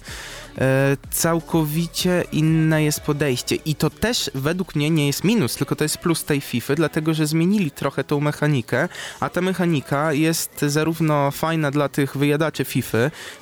[0.58, 3.56] e, całkowicie inne jest podejście.
[3.56, 7.14] I to też według mnie nie jest minus, tylko to jest plus tej FIFA, dlatego
[7.14, 8.90] że zmienili trochę tą mechanikę,
[9.20, 12.98] a ta mechanika jest zarówno fajna dla tych wyjadaczy FIFA,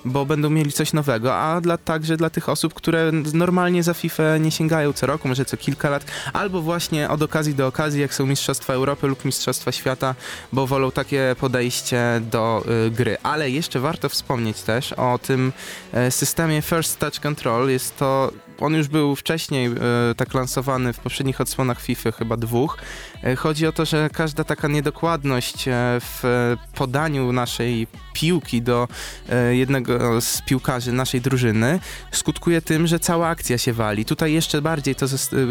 [0.05, 4.37] bo będą mieli coś nowego, a dla, także dla tych osób, które normalnie za FIFA
[4.37, 8.13] nie sięgają co roku, może co kilka lat, albo właśnie od okazji do okazji, jak
[8.13, 10.15] są Mistrzostwa Europy lub Mistrzostwa Świata,
[10.53, 13.17] bo wolą takie podejście do y, gry.
[13.23, 15.53] Ale jeszcze warto wspomnieć też o tym
[15.93, 17.69] e, systemie First Touch Control.
[17.69, 19.71] Jest to, on już był wcześniej e,
[20.17, 22.77] tak lansowany w poprzednich odsłonach FIFA, chyba dwóch.
[23.23, 26.23] E, chodzi o to, że każda taka niedokładność e, w
[26.75, 28.87] podaniu naszej piłki do
[29.29, 31.79] e, jednego z piłkarzy naszej drużyny
[32.11, 34.05] skutkuje tym, że cała akcja się wali.
[34.05, 35.05] Tutaj jeszcze bardziej to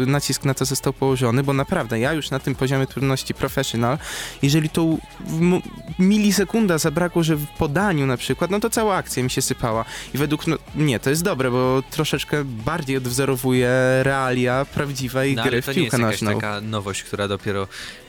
[0.07, 3.97] nacisk na to został położony, bo naprawdę ja już na tym poziomie trudności professional,
[4.41, 4.97] jeżeli tą
[5.29, 5.61] m-
[5.99, 9.85] milisekunda zabrakło, że w podaniu na przykład, no to cała akcja mi się sypała.
[10.13, 13.69] I według no, mnie to jest dobre, bo troszeczkę bardziej odwzorowuje
[14.03, 16.39] realia prawdziwej No, gry w to nie piłkę jest jakaś nożną.
[16.41, 17.58] taka nowość, która dopiero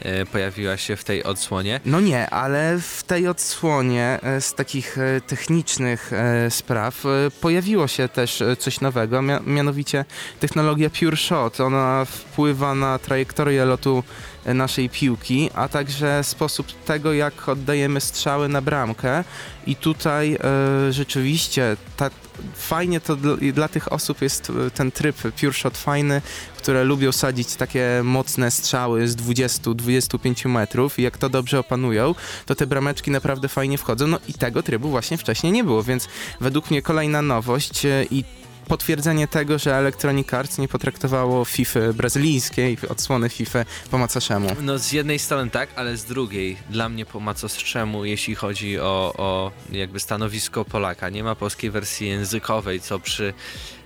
[0.03, 1.81] e, pojawiła się w tej odsłonie.
[1.85, 6.11] No nie, ale w tej odsłonie e, z takich e, technicznych
[6.51, 7.05] spraw
[7.41, 10.05] pojawiło się też coś nowego, mia- mianowicie
[10.41, 11.61] technologia Pure Shot.
[11.61, 14.03] Ona wpływa na trajektorię lotu
[14.45, 19.25] naszej piłki, a także sposób tego, jak oddajemy strzały na bramkę.
[19.67, 22.11] I tutaj e, rzeczywiście ta,
[22.55, 26.23] fajnie to dla, dla tych osób jest e, ten tryb Pure Shot fajny,
[26.57, 32.15] które lubią sadzić takie mocne strzały z 20-25 metrów i jak to dobrze opanują,
[32.47, 34.07] to te brameczki naprawdę fajnie wchodzą.
[34.07, 36.09] No i tego trybu właśnie wcześniej nie było, więc
[36.41, 38.25] według mnie kolejna nowość e, i
[38.69, 44.49] potwierdzenie tego, że Electronic Arts nie potraktowało FIFA brazylijskiej, odsłony FIFA po macoszemu.
[44.63, 49.15] No z jednej strony tak, ale z drugiej dla mnie po macostrzemu, jeśli chodzi o,
[49.17, 53.35] o jakby stanowisko Polaka, nie ma polskiej wersji językowej, co przy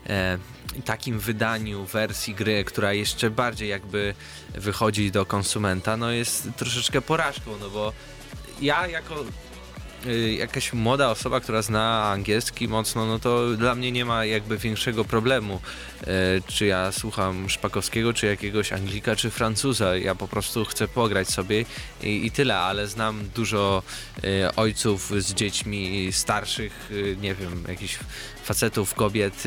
[0.06, 0.38] e,
[0.84, 4.14] takim wydaniu wersji gry, która jeszcze bardziej jakby
[4.54, 7.92] wychodzi do konsumenta, no jest troszeczkę porażką, no bo
[8.62, 9.24] ja jako
[10.38, 15.04] jakaś młoda osoba, która zna angielski mocno, no to dla mnie nie ma jakby większego
[15.04, 15.60] problemu,
[16.00, 16.06] e,
[16.46, 19.96] czy ja słucham Szpakowskiego, czy jakiegoś Anglika, czy Francuza.
[19.96, 21.64] Ja po prostu chcę pograć sobie
[22.02, 23.82] i, i tyle, ale znam dużo
[24.24, 26.90] e, ojców z dziećmi starszych,
[27.20, 27.98] nie wiem, jakichś
[28.44, 29.42] facetów, kobiet,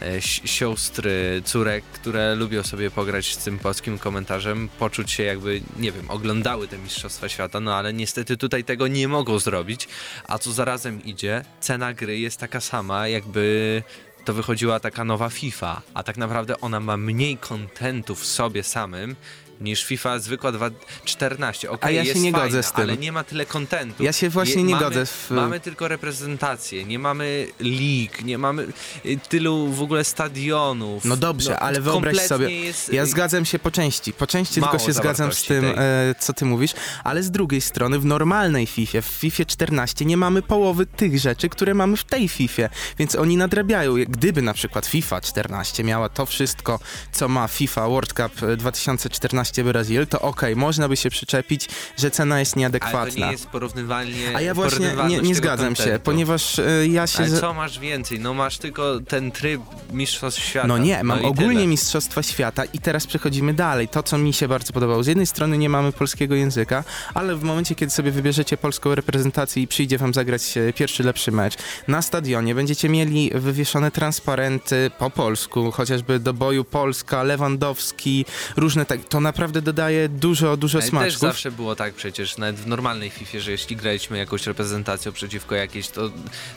[0.00, 5.12] e, e, si- sióstr, e, córek, które lubią sobie pograć z tym polskim komentarzem, poczuć
[5.12, 9.38] się jakby, nie wiem, oglądały te Mistrzostwa Świata, no ale niestety tutaj tego nie mogą
[9.38, 9.88] zrobić,
[10.28, 13.82] a co zarazem idzie, cena gry jest taka sama, jakby
[14.24, 19.16] to wychodziła taka nowa FIFA, a tak naprawdę ona ma mniej kontentu w sobie samym
[19.60, 20.70] niż FIFA zwykła 2,
[21.04, 21.70] 14.
[21.70, 22.82] Okay, A ja się nie fajna, godzę z tym.
[22.82, 24.02] Ale nie ma tyle kontentu.
[24.02, 25.06] Ja się właśnie Je, nie mamy, godzę.
[25.06, 25.30] W...
[25.30, 28.66] Y- mamy tylko reprezentację, nie mamy lig, nie mamy
[29.06, 31.04] y, tylu w ogóle stadionów.
[31.04, 32.92] No dobrze, no, ale wyobraź sobie, jest...
[32.92, 34.12] ja zgadzam się po części.
[34.12, 36.72] Po części Mało tylko się zgadzam z tym, e, co ty mówisz,
[37.04, 41.48] ale z drugiej strony w normalnej FIFA, w FIFA 14 nie mamy połowy tych rzeczy,
[41.48, 42.68] które mamy w tej FIFA,
[42.98, 43.94] więc oni nadrabiają.
[44.08, 46.80] Gdyby na przykład FIFA 14 miała to wszystko,
[47.12, 51.68] co ma FIFA World Cup e, 2014 15 Brazil, to okej, można by się przyczepić,
[51.98, 53.00] że cena jest nieadekwatna.
[53.00, 54.36] Ale to nie jest porównywalnie.
[54.36, 55.82] A ja właśnie nie, nie zgadzam kontentu.
[55.92, 57.18] się, ponieważ y, ja się.
[57.18, 58.20] Ale co masz więcej?
[58.20, 59.60] No masz tylko ten tryb
[59.92, 60.68] Mistrzostw Świata.
[60.68, 61.66] No nie, mam no ogólnie tyle.
[61.66, 63.88] Mistrzostwa Świata i teraz przechodzimy dalej.
[63.88, 65.02] To, co mi się bardzo podobało.
[65.02, 66.84] Z jednej strony nie mamy polskiego języka,
[67.14, 71.54] ale w momencie, kiedy sobie wybierzecie polską reprezentację i przyjdzie wam zagrać pierwszy lepszy mecz,
[71.88, 78.24] na stadionie będziecie mieli wywieszone transparenty po polsku, chociażby do boju Polska, Lewandowski,
[78.56, 79.04] różne tak.
[79.08, 81.20] To na naprawdę dodaje dużo, dużo Ale też smaczków.
[81.20, 85.88] zawsze było tak przecież, nawet w normalnej FIFA, że jeśli graliśmy jakąś reprezentacją przeciwko jakiejś,
[85.88, 86.10] to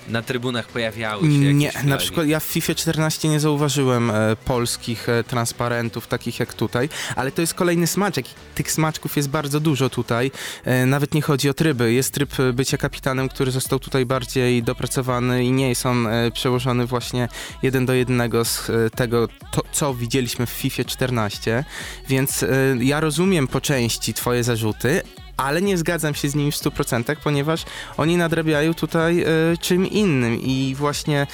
[0.08, 4.36] na trybunach pojawiały się jakieś Nie, na przykład ja w FIFA 14 nie zauważyłem e,
[4.46, 8.26] polskich e, transparentów, takich jak tutaj, ale to jest kolejny smaczek.
[8.56, 10.32] Tych smaczków jest bardzo dużo tutaj.
[10.66, 11.94] E, nawet nie chodzi o tryby.
[11.94, 16.86] Jest tryb e, bycia kapitanem, który został tutaj bardziej dopracowany i nie jest on przełożony
[16.86, 17.28] właśnie
[17.64, 21.64] jeden do jednego z e, tego, to, co widzieliśmy w FIFA 14.
[22.08, 22.48] Więc e,
[22.80, 25.02] ja rozumiem po części twoje zarzuty,
[25.38, 27.64] ale nie zgadzam się z nimi w 100%, ponieważ
[27.98, 29.26] oni nadrabiają tutaj e,
[29.62, 31.28] czym innym i właśnie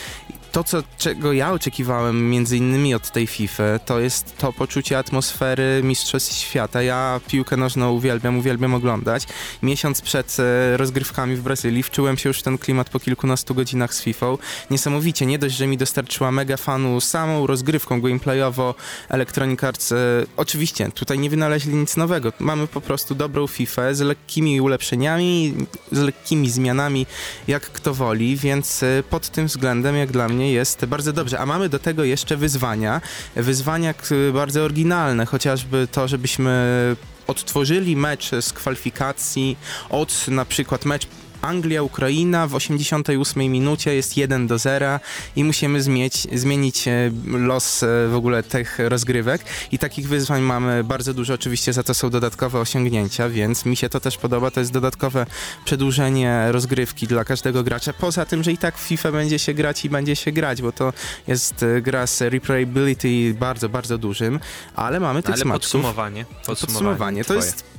[0.57, 5.81] to, co, czego ja oczekiwałem między innymi od tej FIFA, to jest to poczucie atmosfery
[5.83, 6.81] Mistrzostw Świata.
[6.81, 9.27] Ja piłkę nożną uwielbiam, uwielbiam oglądać.
[9.63, 13.93] Miesiąc przed e, rozgrywkami w Brazylii wczułem się już w ten klimat po kilkunastu godzinach
[13.93, 14.25] z FIFA.
[14.71, 18.75] Niesamowicie, nie dość, że mi dostarczyła mega fanu samą rozgrywką gameplayowo
[19.09, 19.91] Electronic Arts.
[19.91, 19.95] E,
[20.37, 22.33] oczywiście, tutaj nie wynaleźli nic nowego.
[22.39, 25.53] Mamy po prostu dobrą FIFA z lekkimi ulepszeniami,
[25.91, 27.05] z lekkimi zmianami,
[27.47, 31.39] jak kto woli, więc e, pod tym względem, jak dla mnie, jest bardzo dobrze.
[31.39, 33.01] A mamy do tego jeszcze wyzwania.
[33.35, 33.93] Wyzwania
[34.33, 36.95] bardzo oryginalne, chociażby to, żebyśmy
[37.27, 39.57] odtworzyli mecz z kwalifikacji
[39.89, 41.07] od na przykład mecz
[41.47, 44.99] Anglia-Ukraina w 88 minucie jest 1 do 0
[45.35, 50.83] i musimy zmieć, zmienić e, los e, w ogóle tych rozgrywek i takich wyzwań mamy
[50.83, 54.59] bardzo dużo, oczywiście za to są dodatkowe osiągnięcia, więc mi się to też podoba, to
[54.59, 55.25] jest dodatkowe
[55.65, 59.85] przedłużenie rozgrywki dla każdego gracza, poza tym, że i tak w FIFA będzie się grać
[59.85, 60.93] i będzie się grać, bo to
[61.27, 64.39] jest e, gra z replayability bardzo, bardzo dużym,
[64.75, 65.71] ale mamy tych Ale smaczków.
[65.71, 66.25] podsumowanie.
[66.45, 67.23] Podsumowanie.
[67.23, 67.39] To twoje.
[67.39, 67.76] jest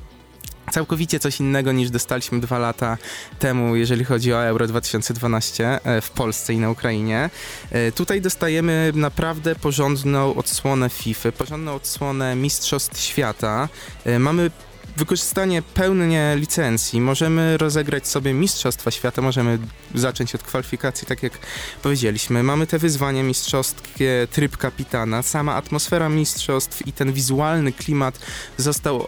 [0.79, 2.99] całkowicie coś innego niż dostaliśmy dwa lata
[3.39, 7.31] temu, jeżeli chodzi o Euro 2012 e, w Polsce i na Ukrainie.
[7.71, 13.69] E, Tutaj dostajemy naprawdę porządną odsłonę FIFA, porządną odsłonę Mistrzostw Świata.
[14.05, 14.51] E, Mamy
[14.99, 17.01] wykorzystanie pełnie licencji.
[17.01, 19.59] Możemy rozegrać sobie Mistrzostwa Świata, możemy
[19.95, 21.33] zacząć od kwalifikacji, tak jak
[21.83, 22.43] powiedzieliśmy.
[22.43, 28.19] Mamy te wyzwania mistrzowskie, tryb kapitana, sama atmosfera mistrzostw i ten wizualny klimat
[28.57, 29.07] został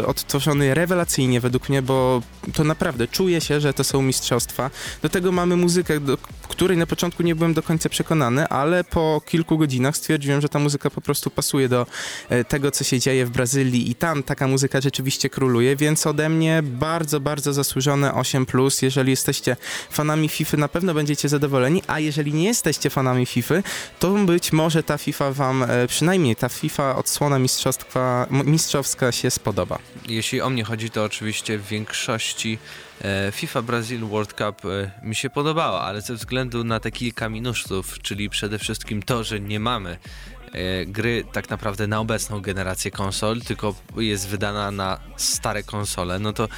[0.00, 2.22] e, odtworzony rewelacyjnie według mnie, bo
[2.54, 4.70] to naprawdę czuje się, że to są mistrzostwa.
[5.02, 6.18] Do tego mamy muzykę, do
[6.48, 10.58] której na początku nie byłem do końca przekonany, ale po kilku godzinach stwierdziłem, że ta
[10.58, 11.86] muzyka po prostu pasuje do
[12.28, 16.28] e, tego, co się dzieje w Brazylii i tam taka muzyka rzeczywiście króluje, więc ode
[16.28, 18.82] mnie bardzo, bardzo zasłużone 8+.
[18.82, 19.56] Jeżeli jesteście
[19.90, 23.54] fanami FIFA, na pewno będziecie zadowoleni, a jeżeli nie jesteście fanami FIFA,
[23.98, 29.78] to być może ta FIFA wam, e, przynajmniej ta FIFA odsłona mistrzostwa, mistrzowska się spodoba.
[30.08, 32.58] Jeśli o mnie chodzi, to oczywiście w większości
[33.04, 37.28] e, FIFA Brazil World Cup e, mi się podobała, ale ze względu na te kilka
[37.28, 39.98] minusów, czyli przede wszystkim to, że nie mamy
[40.86, 46.48] gry tak naprawdę na obecną generację konsol, tylko jest wydana na stare konsole, no to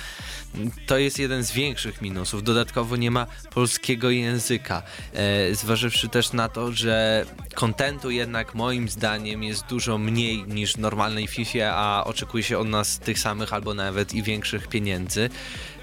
[0.86, 2.42] to jest jeden z większych minusów.
[2.42, 4.82] Dodatkowo nie ma polskiego języka.
[5.12, 10.78] E, zważywszy też na to, że kontentu jednak moim zdaniem jest dużo mniej niż w
[10.78, 15.30] normalnej FIFA, a oczekuje się od nas tych samych albo nawet i większych pieniędzy.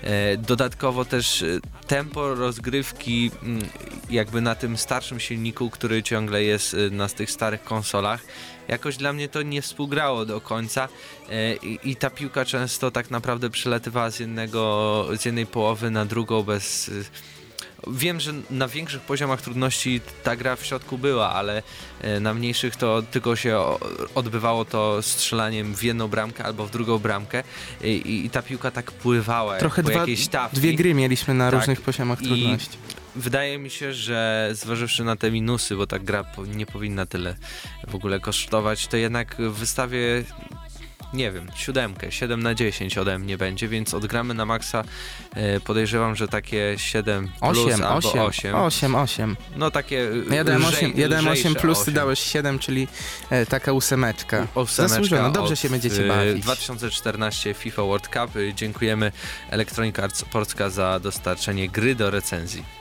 [0.04, 3.70] E, dodatkowo też e, tempo rozgrywki mm,
[4.10, 8.22] jakby na tym starszym silniku, który ciągle jest e, na tych starych konsolach,
[8.72, 10.88] jakoś dla mnie to nie współgrało do końca
[11.30, 16.06] e, i, i ta piłka często tak naprawdę przelatywała z jednego, z jednej połowy na
[16.06, 16.90] drugą bez...
[16.90, 16.92] e,
[17.88, 21.64] Wiem, że na większych poziomach trudności ta gra w środku była, ale
[22.02, 23.60] e, na mniejszych to tylko się
[24.16, 27.44] odbywało to strzelaniem w jedną bramkę albo w drugą bramkę
[27.84, 30.60] i, i, i ta piłka tak pływała Trochę dwa, jakiejś tafli.
[30.60, 31.60] dwie gry mieliśmy na Tak.
[31.60, 32.78] różnych poziomach trudności.
[33.16, 37.36] Wydaje mi się, że zważywszy na te minusy, bo ta gra po- nie powinna tyle
[37.88, 40.24] w ogóle kosztować, to jednak w wystawie
[41.14, 44.84] nie wiem, siódemkę, 7 na 10 ode mnie będzie, więc odgramy na maksa.
[45.36, 48.56] E, podejrzewam, że takie 7 plus 8, albo 8, 8.
[48.56, 49.38] 8, 8.
[49.56, 51.94] No takie No ja dałem 8, lżej, ja dałem 8 lżejsze plus, ty 8.
[51.94, 52.88] dałeś 7, czyli
[53.30, 54.48] e, taka ósemeczka.
[54.56, 56.44] Ósemeczka Zasłużona, dobrze się będziecie e, bawić.
[56.44, 58.32] 2014 FIFA World Cup.
[58.56, 59.12] Dziękujemy
[59.50, 62.81] Electronic Arts Polska za dostarczenie gry do recenzji.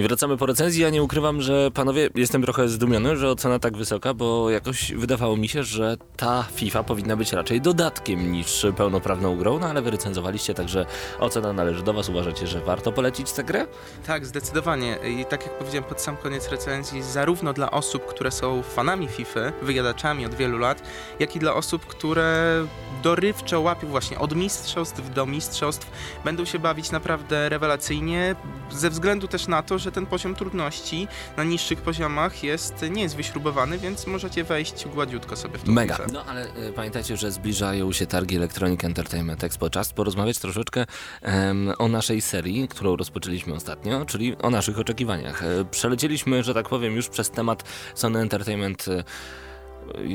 [0.00, 0.82] I wracamy po recenzji.
[0.82, 5.36] Ja nie ukrywam, że panowie, jestem trochę zdumiony, że ocena tak wysoka, bo jakoś wydawało
[5.36, 9.90] mi się, że ta FIFA powinna być raczej dodatkiem niż pełnoprawną grą, no ale wy
[9.90, 10.86] recenzowaliście, także
[11.18, 12.08] ocena należy do was.
[12.08, 13.66] Uważacie, że warto polecić tę grę?
[14.06, 14.98] Tak, zdecydowanie.
[15.20, 19.40] I tak jak powiedziałem pod sam koniec recenzji, zarówno dla osób, które są fanami FIFA,
[19.62, 20.82] wyjadaczami od wielu lat,
[21.18, 22.66] jak i dla osób, które
[23.02, 25.90] dorywczo łapią właśnie od mistrzostw do mistrzostw,
[26.24, 28.36] będą się bawić naprawdę rewelacyjnie,
[28.70, 33.16] ze względu też na to, że ten poziom trudności na niższych poziomach jest, nie jest
[33.16, 35.98] wyśrubowany, więc możecie wejść gładziutko sobie w tą Mega.
[36.12, 39.70] No ale e, pamiętajcie, że zbliżają się targi Electronic Entertainment Expo.
[39.70, 40.86] Czas porozmawiać troszeczkę
[41.22, 45.42] em, o naszej serii, którą rozpoczęliśmy ostatnio, czyli o naszych oczekiwaniach.
[45.42, 47.64] E, Przelecieliśmy, że tak powiem, już przez temat
[47.94, 49.04] Sony Entertainment e,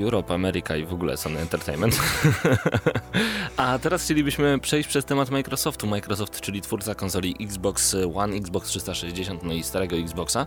[0.03, 1.99] Europe, Ameryka i w ogóle Sony Entertainment.
[3.57, 5.87] A teraz chcielibyśmy przejść przez temat Microsoftu.
[5.87, 10.45] Microsoft, czyli twórca konsoli Xbox One, Xbox 360, no i starego Xboxa.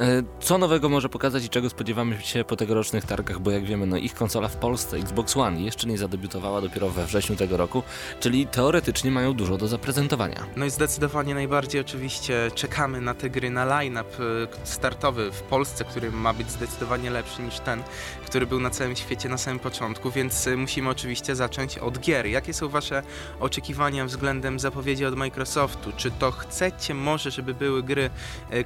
[0.00, 3.86] E, Co nowego może pokazać i czego spodziewamy się po tegorocznych targach, bo jak wiemy,
[3.86, 7.82] no ich konsola w Polsce, Xbox One, jeszcze nie zadebiutowała dopiero we wrześniu tego roku,
[8.20, 10.46] czyli teoretycznie mają dużo do zaprezentowania.
[10.56, 15.84] No i zdecydowanie najbardziej oczywiście czekamy na te gry, na line-up y, startowy w Polsce,
[15.84, 17.82] który ma być zdecydowanie lepszy niż ten,
[18.26, 22.26] który był na całym świecie na samym początku, więc y, musimy oczywiście zacząć od gier.
[22.26, 23.02] Jakie są Wasze
[23.40, 25.92] oczekiwania względem zapowiedzi od Microsoftu?
[25.96, 28.10] Czy to chcecie może, żeby były gry,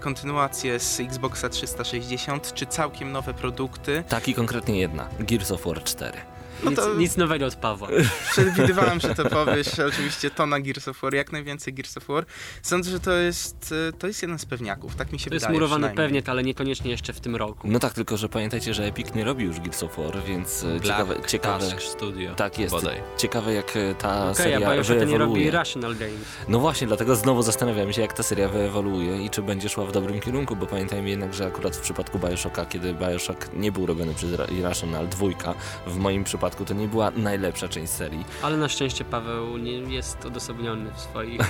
[0.01, 4.05] kontynuacje z Xboxa 360, czy całkiem nowe produkty?
[4.09, 6.34] Tak i konkretnie jedna, Gears of War 4.
[6.65, 7.89] No Nic, to- nic nowego od Pawła.
[8.33, 9.79] Przewidywałem, że to powiesz.
[9.79, 12.25] Oczywiście to na Gears of War, jak najwięcej Gears of War.
[12.63, 15.45] Sądzę, że to jest, y, to jest jeden z pewniaków, tak mi się To jest
[15.47, 15.55] wydaje.
[15.61, 16.23] murowane przynajmniej.
[16.23, 17.69] pewnie, ale niekoniecznie jeszcze w tym roku.
[17.71, 20.81] No tak, tylko że pamiętajcie, że Epic nie robi już Gears of War, więc e,
[20.81, 22.35] ciekawe, Black ciekawe, Task Studio.
[22.35, 23.01] tak jest, Bodaj.
[23.17, 25.51] ciekawe jak e, ta a seria Bioshock to nie robi wyewoluuje.
[25.51, 26.19] Rational Games.
[26.49, 29.93] No właśnie, dlatego znowu zastanawiam się, jak ta seria wyewoluuje i czy będzie szła w
[29.93, 34.15] dobrym kierunku, bo pamiętajmy jednak, że akurat w przypadku Bioshocka, kiedy Bioshock nie był robiony
[34.15, 35.55] przez Ra- Irrational dwójka,
[35.87, 38.25] w moim przypadku to nie była najlepsza część serii.
[38.43, 41.41] Ale na szczęście Paweł nie jest odosobniony w swoich...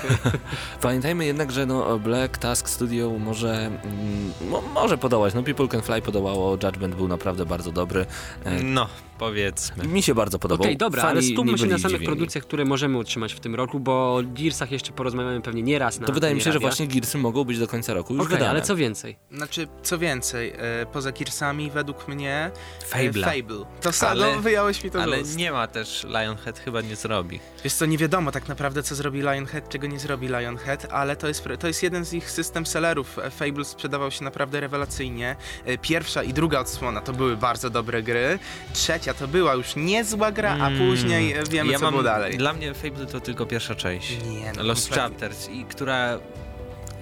[0.83, 5.35] Pamiętajmy jednak, że no Black Task Studio może, mm, mo, może podołać.
[5.35, 8.07] No People Can Fly podołało, Judgment był naprawdę bardzo dobry.
[8.45, 8.89] E, No,
[9.19, 9.85] powiedzmy.
[9.85, 10.65] Mi się bardzo podobał.
[10.65, 12.07] Okej, dobra, Fani ale skupmy się na samych zdziwieni.
[12.07, 16.01] produkcjach, które możemy utrzymać w tym roku, bo o Gearsach jeszcze porozmawiamy pewnie nie raz
[16.01, 18.33] na To wydaje mi się, że właśnie Gearsy mogą być do końca roku już Okej,
[18.33, 18.51] wydane.
[18.51, 19.17] ale co więcej?
[19.33, 22.51] Znaczy, co więcej, e, poza Gearsami, według mnie
[22.93, 23.25] e, Fable'a.
[23.25, 23.65] Fable.
[23.81, 27.41] To Ale- wyjąłeś mi to Ale nie ma też, Lionhead chyba nie zrobi.
[27.65, 31.29] Wiesz co, nie wiadomo tak naprawdę, co zrobi Lionhead, czego nie zrobi Lionhead, ale to
[31.29, 33.19] jest, to jest jeden z ich system sellerów.
[33.19, 35.37] E, Fable sprzedawał się naprawdę rewelacyjnie.
[35.65, 38.39] E, Pierwsza i druga odsłona to były bardzo dobre gry.
[38.73, 40.79] Trzecia trzecia to była już niezła gra, a Mm.
[40.79, 42.37] później wiemy, ja co mam, było dalej.
[42.39, 44.19] Dla mnie Fable to tylko pierwsza część.
[44.27, 44.95] Nie, no, Lost.
[44.95, 46.19] Chapters, i która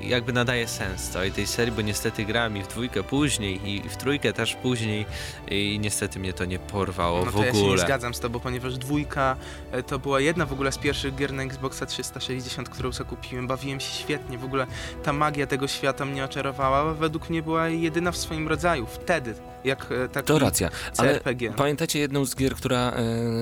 [0.02, 3.96] jakby nadaje sens całej tej serii, bo niestety grałem i w dwójkę później i w
[3.96, 5.06] trójkę też później
[5.50, 7.78] i niestety mnie to nie porwało No w to ja się nie ogóle.
[7.82, 9.36] zgadzam z tobą, ponieważ dwójka
[9.72, 13.46] e, to była jedna w ogóle z pierwszych gier na Xboxa 360, którą sobie kupiłem.
[13.46, 14.66] Bawiłem się świetnie, w ogóle
[15.02, 16.94] ta magia tego świata mnie oczarowała.
[16.94, 18.86] Według mnie była jedyna w swoim rodzaju.
[18.86, 19.34] Wtedy,
[19.64, 21.52] jak taki To racja, ale CRPG.
[21.56, 22.92] pamiętacie jedną z gier, która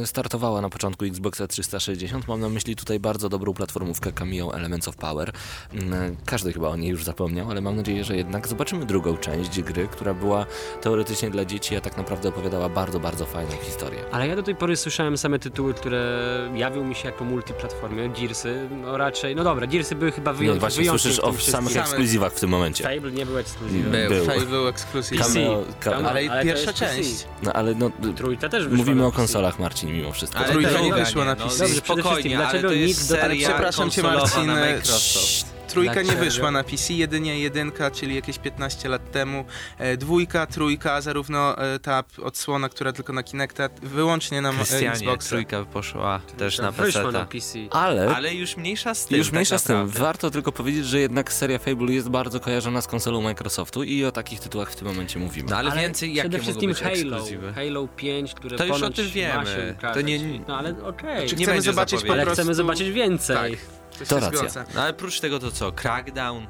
[0.03, 2.29] e, startowała na początku Xboxa 360?
[2.29, 5.33] Mam na myśli tutaj bardzo dobrą platformówkę Cameo Elements of Power.
[5.73, 6.17] Mm,
[6.51, 9.89] Każdy chyba o niej już zapomniał, ale mam nadzieję, że jednak zobaczymy drugą część gry,
[9.89, 10.47] która była
[10.81, 13.99] teoretycznie dla dzieci, a tak naprawdę opowiadała bardzo, bardzo fajną historię.
[14.13, 16.01] Ale ja do tej pory słyszałem same tytuły, które
[16.55, 18.09] jawią mi się jako multiplatformy.
[18.09, 20.61] Gearsy, no raczej, no dobra, Gearsy były chyba Nie, wyjątkiem.
[20.61, 22.85] właśnie słyszysz o samych ekskluzywach w tym momencie.
[22.85, 23.93] Fable nie był ekskluzywem.
[23.93, 24.11] Był.
[24.11, 24.25] Był.
[24.25, 25.19] Fable był ekskluzyw.
[25.19, 25.35] PC.
[25.35, 26.01] Cameo, cameo.
[26.03, 27.27] No, Ale, ale to pierwsza część.
[27.43, 29.17] No ale no, Trójka też wyszła mówimy o PC.
[29.17, 30.39] konsolach, Marcin, mimo wszystko.
[30.39, 31.59] Ale Trójka nie wyszła na no, PC.
[31.59, 35.50] Dobrze, przede spokojnie, wszystkim, ale dlaczego to jest nikt seria Przepraszam cię Marcin, na Microsoft.
[35.71, 39.45] Trójka nie wyszła na PC, jedynie jedynka, czyli jakieś 15 lat temu.
[39.79, 44.91] E, dwójka, trójka, zarówno e, ta odsłona, która tylko na Kinecta, wyłącznie na e, Krystianie,
[44.91, 45.29] Xboxa.
[45.29, 47.13] trójka poszła też na Wyszła PC.
[47.19, 47.59] na PC.
[47.71, 49.19] Ale Ale już mniejsza z tym.
[49.19, 49.89] Już tak mniejsza z tym.
[49.89, 54.13] Warto tylko powiedzieć, że jednak seria Fable jest bardzo kojarzona z konsolą Microsoftu i o
[54.13, 55.49] takich tytułach w tym momencie mówimy.
[55.51, 56.95] No ale, więcej jakie Przede mogą wszystkim być Halo.
[57.17, 57.53] ekskluzywy?
[57.53, 59.77] Halo 5, które To już o tym wiemy.
[59.95, 61.29] To nie- No ale okej.
[61.29, 62.13] Czy Nie chcemy zobaczyć po zapowiedzi.
[62.13, 62.43] Ale prostu...
[62.43, 63.37] chcemy zobaczyć więcej.
[63.37, 64.65] Tak, to, racja.
[64.75, 65.73] No ale oprócz tego to co?
[65.73, 66.47] Crackdown?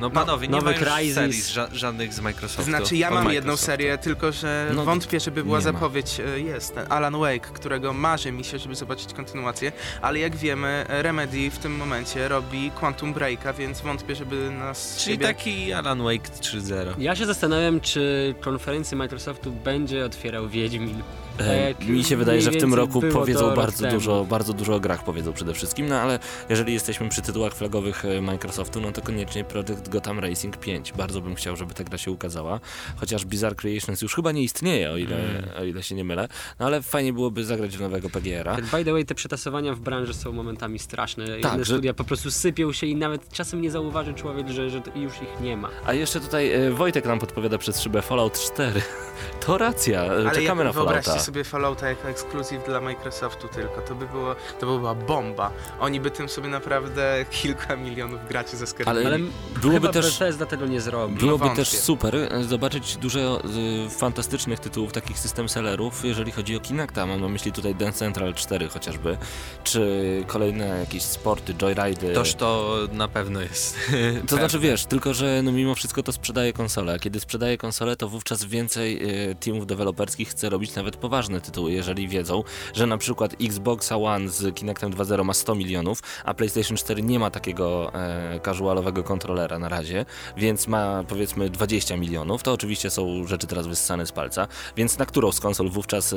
[0.00, 1.14] No panowie, nie nowy ma już Crysis.
[1.14, 2.62] serii ża żadnych z Microsoftu.
[2.62, 5.72] Znaczy ja mam jedną serię, tylko że No, wątpię, żeby była nie ma.
[5.72, 6.20] zapowiedź.
[6.20, 9.72] E, Jest ten Alan Wake, którego marzy mi się, żeby zobaczyć kontynuację,
[10.02, 15.14] ale jak wiemy, Remedy w tym momencie robi Quantum Breaka, więc wątpię, żeby nas Czyli
[15.16, 15.26] siebie...
[15.26, 16.94] taki Alan Wake 3.0.
[16.98, 21.02] Ja się zastanawiam, czy konferencji Microsoftu będzie otwierał Wiedźmin.
[21.40, 23.92] E, jak Mi się wydaje, że w tym roku powiedzą rok bardzo temu.
[23.94, 26.18] dużo, bardzo dużo o grach powiedzą przede wszystkim, no ale
[26.48, 30.92] jeżeli jesteśmy przy tytułach flagowych e, Microsoftu, no to koniecznie Project Gotham Racing 5.
[30.92, 32.60] Bardzo bym chciał, żeby ta gra się ukazała,
[32.96, 35.44] chociaż Bizarre Creations już chyba nie istnieje, o ile, Mm.
[35.60, 36.28] o ile się nie mylę,
[36.58, 38.56] no ale fajnie byłoby zagrać w nowego PGR-a.
[38.56, 41.24] By the way, te przetasowania w branży są momentami straszne.
[41.24, 44.70] Jedne Tak, że- studia po prostu sypią się i nawet czasem nie zauważy człowiek, że,
[44.70, 45.68] że już ich nie ma.
[45.86, 48.82] A jeszcze tutaj e, Wojtek nam podpowiada przez szybę Fallout 4.
[49.46, 51.00] To racja, e, Ale czekamy na Fallouta.
[51.24, 55.50] Sobie Fallouta jako ekskluzyw dla Microsoftu tylko, to by było, to by była bomba.
[55.80, 59.06] Oni by tym sobie naprawdę kilka milionów graczy zaskarbili.
[59.06, 59.24] Ale Ale
[59.60, 60.18] byłoby chyba też...
[60.18, 61.14] Bethesda tego nie zrobi.
[61.14, 61.56] Byłoby wątpię.
[61.56, 63.40] też super e, zobaczyć dużo
[63.86, 67.06] e, fantastycznych tytułów, takich system sellerów, jeżeli chodzi o Kinecta.
[67.06, 69.16] Mam na myśli tutaj Dance Central 4 chociażby,
[69.64, 72.14] czy kolejne jakieś sporty, joyridy.
[72.14, 73.76] Toż to na pewno jest.
[74.28, 77.96] To znaczy wiesz, tylko że no mimo wszystko to sprzedaje konsolę, a kiedy sprzedaje konsolę,
[77.96, 82.44] to wówczas więcej e, teamów deweloperskich chce robić nawet poważne tytuły, jeżeli wiedzą,
[82.74, 87.18] że na przykład Xbox One z Kinectem 2.0 ma 100 milionów, a PlayStation 4 nie
[87.18, 90.06] ma takiego e, casualowego kontrolera na razie,
[90.36, 95.06] więc ma powiedzmy 20 milionów, to oczywiście są rzeczy teraz wyssane z palca, więc na
[95.06, 96.16] którą z konsol wówczas e,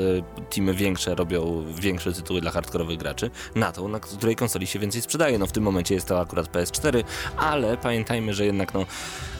[0.50, 3.30] teamy większe robią większe tytuły dla hardkorowych graczy?
[3.56, 5.40] Na tą, na której konsoli się więcej sprzedaje.
[5.40, 7.04] No w tym momencie jest to akurat PS4,
[7.38, 8.86] ale pamiętajmy, że jednak no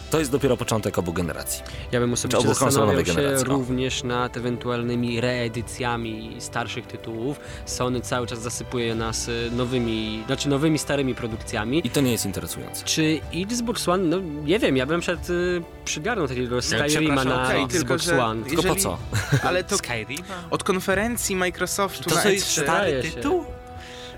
[0.10, 1.64] to jest dopiero początek obu generacji.
[1.92, 7.40] Ja bym osobiście zastanawiał się generacji, również nad ewentualnymi reedycjami starszych tytułów.
[7.66, 11.82] Sony cały czas zasypuje nas y, nowymi, znaczy nowymi starymi produkcjami.
[11.88, 12.86] I to nie jest interesujące.
[12.86, 17.64] Czy Xbox One, no nie wiem, ja bym przed y, przygarnął takiego Skyrima na tylko
[17.78, 18.46] Xbox że- One.
[18.46, 18.98] Tylko po co?
[19.44, 20.24] Ale to Skyrima?
[20.50, 22.62] od konferencji Microsoftu To na co jest E3...
[22.64, 23.46] stary tytuł?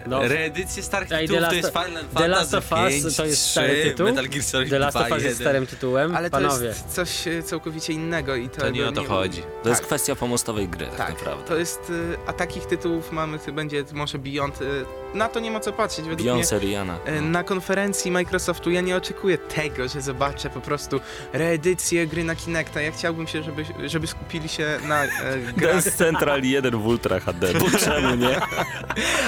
[0.09, 1.73] No, Reedycje starych Ej, tytułów to jest
[2.17, 4.05] The Last Fantasy of Us 5, to jest 3, stary tytuł?
[4.05, 5.45] Metal Gear Solid The Last 2, of Us jest 1.
[5.47, 6.67] starym tytułem, Ale to panowie.
[6.67, 8.61] jest coś e, całkowicie innego i to...
[8.61, 9.41] To nie o to chodzi.
[9.63, 9.87] To jest Tak.
[9.87, 11.43] kwestia pomostowej gry, tak, Tak, naprawdę.
[11.47, 14.65] to jest, y, a takich tytułów mamy, to będzie może Beyond, y,
[15.13, 16.43] na to nie ma co patrzeć, według mnie.
[16.43, 16.97] Beyoncé, Rihanna.
[17.17, 20.99] y, Na konferencji Microsoftu ja nie oczekuję tego, że zobaczę po prostu
[21.33, 22.81] reedycję gry na Kinecta.
[22.81, 25.09] Ja chciałbym się, żeby, żeby skupili się na e,
[25.57, 28.39] grach, Dance Central 1 w Ultra HD, bo czemu nie?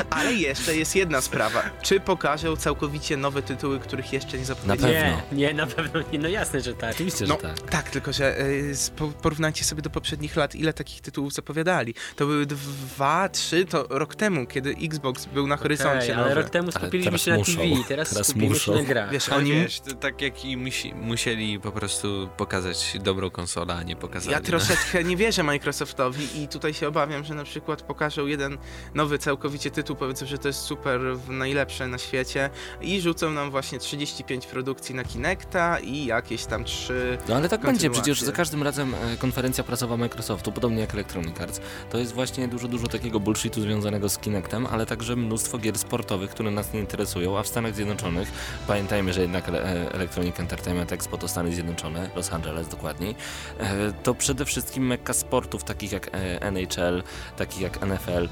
[0.09, 1.63] ale jeszcze jest jedna sprawa.
[1.81, 4.93] Czy pokażą całkowicie nowe tytuły, których jeszcze nie zapowiedzieli?
[4.93, 5.21] pewno.
[5.31, 6.91] Nie, nie, na pewno nie, no jasne, że tak.
[6.91, 7.61] Oczywiście, No że tak.
[7.61, 8.73] tak, tylko że y,
[9.21, 11.93] porównajcie sobie do poprzednich lat, ile takich tytułów zapowiadali.
[12.15, 16.49] To były dwa, trzy, to rok temu, kiedy Xbox był na horyzoncie Okej, ale rok
[16.49, 17.51] temu skupiliśmy się na muszą.
[17.57, 18.73] TV, teraz, Teraz skupimy muszą.
[18.73, 19.11] się na grach.
[19.11, 19.51] Wiesz, oni...
[19.51, 24.31] wiesz, tak jak i musi, musieli po prostu pokazać dobrą konsolę, a nie pokazali.
[24.31, 24.45] Ja no.
[24.45, 28.57] troszeczkę nie wierzę Microsoftowi i tutaj się obawiam, że na przykład pokażą jeden
[28.95, 32.49] nowy całkowicie tytuł, powiedzą, że to jest super, najlepsze na świecie
[32.81, 37.61] i rzucą nam właśnie 35 produkcji na Kinecta i jakieś tam trzy No ale tak
[37.61, 42.13] będzie, przecież za każdym razem e, konferencja prasowa Microsoftu, podobnie jak Electronic Arts, to jest
[42.13, 46.73] właśnie dużo, dużo takiego bullshitu związanego z Kinectem, ale także mnóstwo gier sportowych, które nas
[46.73, 48.31] nie interesują, a w Stanach Zjednoczonych,
[48.67, 53.15] pamiętajmy, że jednak e, Electronic Entertainment Expo to Stany Zjednoczone, Los Angeles dokładniej,
[53.59, 56.09] e, to przede wszystkim mekka sportów takich jak
[56.41, 57.03] NHL,
[57.37, 58.29] takich jak NFL,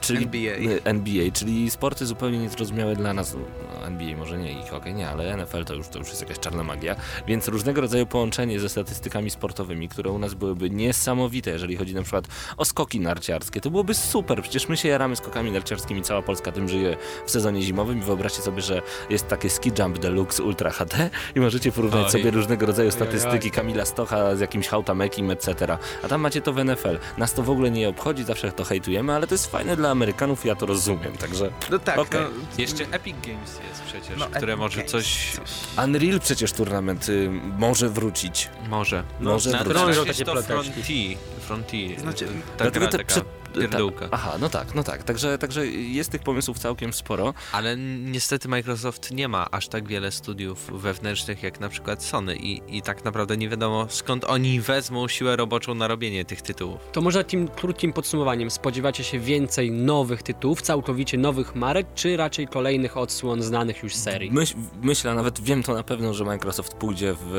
[0.00, 0.80] czyli NBA.
[0.84, 5.36] NBA, czyli sporty zupełnie niezrozumiałe dla nas, no, NBA może nie i hokej nie, ale
[5.36, 6.96] NFL to już, to już jest jakaś czarna magia,
[7.26, 12.02] więc różnego rodzaju połączenie ze statystykami sportowymi, które u nas byłyby niesamowite, jeżeli chodzi na
[12.02, 12.24] przykład
[12.56, 16.68] o skoki narciarskie, to byłoby super, przecież my się jaramy skokami narciarskimi, cała Polska tym
[16.68, 16.96] żyje
[17.26, 21.40] w sezonie zimowym i wyobraźcie sobie, że jest takie ski jump deluxe ultra HD i
[21.40, 25.78] możecie porównać sobie różnego rodzaju statystyki Kamila Stocha z jakimś Hautamekim, etc.
[26.02, 26.98] A tam macie to w NFL.
[27.18, 30.44] Nas to w ogóle nie obchodzi, zawsze to hejtujemy, ale to jest fajne dla Amerykanów
[30.44, 32.20] i ja to rozumiem, także No tak, Okej.
[32.20, 32.28] no,
[32.58, 35.36] Jeszcze Epic Games jest przecież, no, które Epic może Games, coś...
[35.84, 38.48] Unreal przecież turnament y, może wrócić.
[38.68, 39.04] Może.
[39.20, 39.74] Może na, wrócić.
[39.74, 40.72] na Krążą takie to ploteczki.
[40.82, 41.16] Frontier.
[41.40, 42.00] Frontier.
[42.00, 44.08] Znaczy, ta Dlatego gra te taka przed- pierdółka.
[44.08, 45.02] Ta, aha, no tak, no tak.
[45.02, 47.34] Także, także jest tych pomysłów całkiem sporo.
[47.52, 52.76] Ale niestety Microsoft nie ma aż tak wiele studiów wewnętrznych jak na przykład Sony i,
[52.76, 56.80] i tak naprawdę nie wiadomo skąd oni wezmą siłę roboczą na robienie tych tytułów.
[56.92, 58.50] To może takim krótkim podsumowaniem.
[58.50, 64.30] Spodziewacie się więcej nowych tytułów, całkowicie nowych marek, czy raczej kolejnych odsłon znanych już serii?
[64.32, 67.36] Myśl, myślę, nawet wiem to na pewno, że Microsoft pójdzie w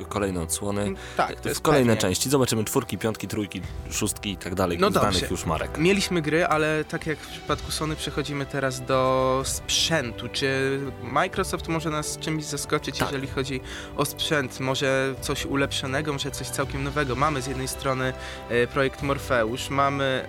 [0.00, 0.94] e, kolejne odsłony.
[1.16, 2.00] tak, to w kolejne pewnie.
[2.00, 2.30] części.
[2.30, 3.60] Zobaczymy czwórki, piątki, trójki,
[3.90, 4.78] szóstki i tak dalej.
[4.78, 5.26] No znanych dobrze.
[5.30, 5.51] już marek.
[5.78, 10.28] Mieliśmy gry, ale tak jak w przypadku Sony przechodzimy teraz do sprzętu.
[10.28, 13.08] Czy Microsoft może nas czymś zaskoczyć, Tak.
[13.08, 13.60] jeżeli chodzi
[13.96, 14.60] o sprzęt?
[14.60, 17.16] Może coś ulepszonego, może coś całkiem nowego?
[17.16, 18.12] Mamy z jednej strony
[18.50, 20.26] e, projekt Morpheus, mamy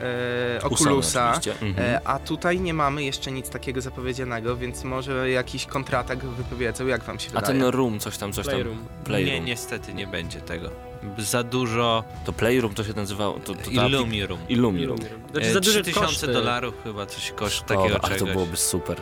[0.60, 1.66] e, Oculusa, oczywiście.
[1.68, 1.88] Mhm.
[1.96, 7.04] e, a tutaj nie mamy jeszcze nic takiego zapowiedzianego, więc może jakiś kontratak wypowiedzą, jak
[7.04, 7.60] wam się A wydaje?
[7.60, 8.78] ten Room, coś tam, coś Playroom.
[8.78, 9.04] tam.
[9.04, 9.34] Playroom.
[9.34, 10.93] Nie, niestety nie będzie tego.
[11.18, 13.40] Za dużo To Playroom to się nazywało.
[13.40, 14.40] To, to Illumirum.
[14.50, 14.98] Illumirum.
[15.32, 16.28] Znaczy, E, za duże 3000 koszty.
[16.28, 18.98] dolarów chyba coś koszt O, takiego ale to byłoby super.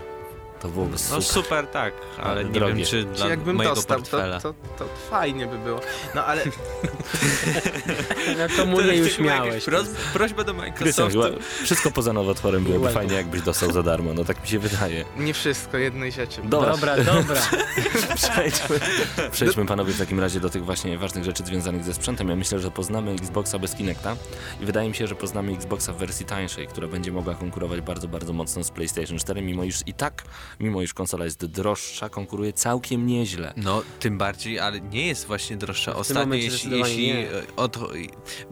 [0.61, 1.23] To byłoby No super.
[1.23, 2.73] super tak, ale nie drogie.
[2.73, 4.39] wiem czy Czy dla jakbym mojego dostał, portfela.
[4.39, 5.81] to, to, to fajnie by było.
[6.15, 6.43] No ale
[8.37, 9.65] No to mu nie już miałeś.
[9.65, 11.21] Pros, prośba do Microsoftu.
[11.21, 14.13] chyba wszystko poza nowotworem byłoby fajnie, jakbyś dostał za darmo.
[14.13, 15.05] No tak mi się wydaje.
[15.17, 16.41] nie wszystko jednej rzeczy.
[16.43, 17.41] Dobra, Dobra, dobra.
[18.15, 18.79] Przejdźmy,
[19.31, 22.29] przejdźmy panowie w takim razie do tych właśnie ważnych rzeczy związanych ze sprzętem.
[22.29, 24.15] Ja myślę, że poznamy Xboxa bez Kinecta
[24.61, 28.07] i wydaje mi się, że poznamy Xboxa w wersji tańszej, która będzie mogła konkurować bardzo,
[28.07, 30.23] bardzo mocno z PlayStation 4, mimo iż i tak,
[30.59, 33.53] mimo iż konsola jest droższa, konkuruje całkiem nieźle.
[33.57, 35.95] No, tym bardziej, ale nie jest właśnie droższa.
[35.95, 37.13] Ostatnio, jeśli, jeśli
[37.55, 37.77] od,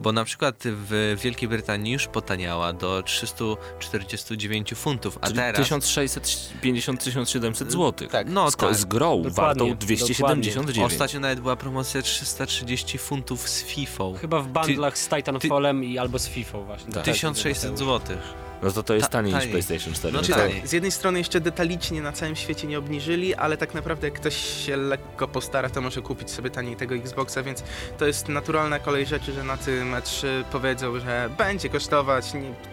[0.00, 7.70] bo na przykład w Wielkiej Brytanii już potaniała do 349 funtów, a Czyli teraz 1650-1700
[7.70, 8.08] zł.
[8.08, 8.26] Tak.
[8.30, 8.74] no z, tak.
[8.74, 10.92] z grą Dokładnie, wartą 279.
[10.92, 14.04] Ostatnio nawet była promocja 330 funtów z FIFA.
[14.20, 16.92] Chyba w bundlach z Titanfallem i albo z FIFA właśnie.
[16.92, 17.04] Tak.
[17.04, 18.16] 1600 zł.
[18.62, 19.50] No to to jest Ta- taniej niż taniej.
[19.52, 20.12] PlayStation 4.
[20.12, 20.60] No więc taniej.
[20.60, 24.14] tak, z jednej strony jeszcze detalicznie na całym świecie nie obniżyli, ale tak naprawdę jak
[24.20, 24.36] ktoś
[24.66, 27.62] się lekko postara, to może kupić sobie taniej tego Xboxa, więc
[27.98, 32.24] to jest naturalna kolej rzeczy, że na tym E3 powiedzą, że będzie kosztować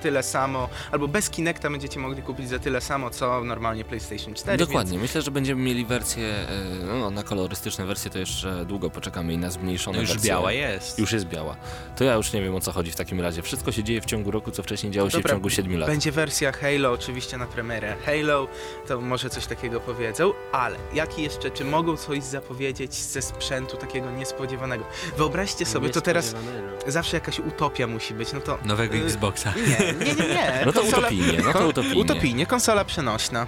[0.01, 4.57] tyle samo, albo bez Kinecta będziecie mogli kupić za tyle samo, co normalnie PlayStation 4.
[4.57, 9.33] Dokładnie, myślę, że będziemy mieli wersję, e, no na kolorystyczne wersje to jeszcze długo poczekamy
[9.33, 10.29] i na zmniejszone No już wersje.
[10.29, 10.99] biała jest.
[10.99, 11.55] Już jest biała.
[11.97, 13.41] To ja już nie wiem o co chodzi w takim razie.
[13.41, 15.89] Wszystko się dzieje w ciągu roku, co wcześniej działo się Dobra, w ciągu 7 lat.
[15.89, 18.47] Będzie wersja Halo oczywiście na premierę Halo,
[18.87, 24.11] to może coś takiego powiedzą, ale jaki jeszcze, czy mogą coś zapowiedzieć ze sprzętu takiego
[24.11, 24.83] niespodziewanego?
[25.17, 26.35] Wyobraźcie sobie, to teraz
[26.87, 28.57] zawsze jakaś utopia musi być, no to...
[28.65, 29.53] Nowego y, Xboxa.
[29.55, 30.61] Nie, nie, nie, nie.
[30.65, 32.01] No to Konsola- utopijnie, no to utopijnie.
[32.01, 33.47] Utopijnie, konsola przenośna.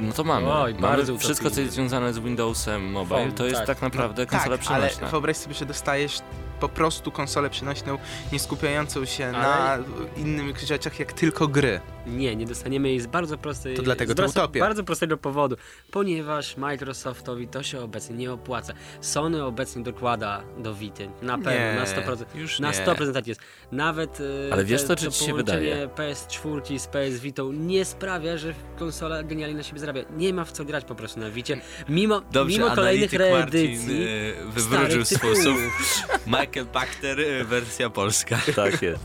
[0.00, 0.52] No to mamy.
[0.52, 3.66] Oj, mamy wszystko, co jest związane z Windowsem Mobile, Phone, to jest tak.
[3.66, 5.08] tak, naprawdę konsola tak, ale przenośna.
[5.08, 6.20] wyobraź sobie, że dostajesz
[6.68, 7.98] po prostu konsolę przenośną,
[8.32, 9.78] nie skupiającą się Ale- na
[10.16, 11.80] innych rzeczach, jak tylko gry.
[12.06, 13.76] Nie, nie dostaniemy jej z bardzo prostej...
[13.76, 14.60] To dlatego z to bardzo, utopia.
[14.60, 15.56] bardzo prostego powodu.
[15.90, 18.72] Ponieważ Microsoftowi to się obecnie nie opłaca.
[19.00, 21.08] Sony obecnie dokłada do Vity.
[21.22, 22.24] Na pewno, Nie, na 100%.
[22.34, 22.74] już na nie.
[22.78, 23.40] 100% tak jest.
[23.72, 25.88] Nawet e, Ale wiesz te- co, czy ci się połączenie wydaje?
[25.88, 30.02] PS4 z PS Vitą nie sprawia, że konsola genialnie na siebie zarabia.
[30.16, 31.60] Nie ma w co grać po prostu na Vicie.
[31.88, 34.06] Mimo, Dobrze, mimo kolejnych analityk reedycji Marcin,
[34.48, 35.36] e, wywrócił sposób.
[35.36, 36.02] tytułów.
[36.26, 38.38] Michael Pachter, e, wersja polska.
[38.56, 39.00] Tak jest.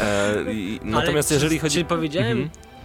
[0.00, 1.78] E, i, natomiast Ale jeżeli chodzi...
[1.78, 2.41] Czy powiedziałem.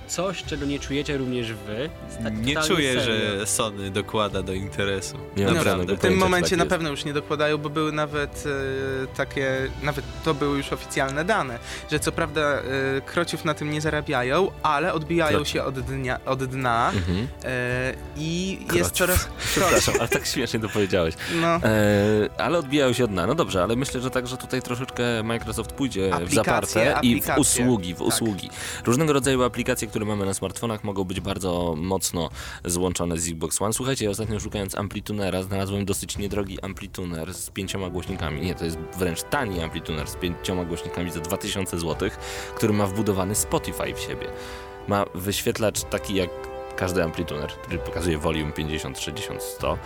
[0.07, 1.89] Coś, czego nie czujecie również wy.
[2.23, 3.03] Tak Nie czuję, serio.
[3.39, 5.17] że Sony dokłada do interesu.
[5.37, 5.95] Nie Naprawdę.
[5.95, 8.43] W tym momencie tak na pewno już nie dokładają, bo były nawet
[9.03, 11.59] e, takie, nawet to były już oficjalne dane,
[11.91, 12.61] że co prawda e,
[13.05, 17.27] krociów na tym nie zarabiają, ale odbijają się od dnia, od dna Mhm.
[17.43, 18.77] e, i Krociów.
[18.77, 19.27] jest coraz...
[19.51, 21.15] Przepraszam, ale tak śmiesznie to powiedziałeś.
[21.41, 21.61] No, E,
[22.37, 23.27] ale odbijają się od dna.
[23.27, 26.97] No dobrze, ale myślę, że także tutaj troszeczkę Microsoft pójdzie w Aplikacje, zaparte i w
[26.97, 27.41] aplikacje.
[27.41, 28.07] usługi, w Tak.
[28.07, 28.49] usługi.
[28.85, 32.29] Różnego rodzaju aplikacje, które mamy na smartfonach mogą być bardzo mocno
[32.65, 33.73] złączone z Xbox One.
[33.73, 38.41] Słuchajcie, ja ostatnio szukając amplitunera znalazłem dosyć niedrogi amplituner z pięcioma głośnikami.
[38.41, 42.09] Nie, to jest wręcz tani amplituner z pięcioma głośnikami za 2000 zł,
[42.55, 44.27] który ma wbudowany Spotify w siebie.
[44.87, 46.29] Ma wyświetlacz taki jak
[46.75, 49.77] każdy amplituner, który pokazuje volume 50, 60, 100,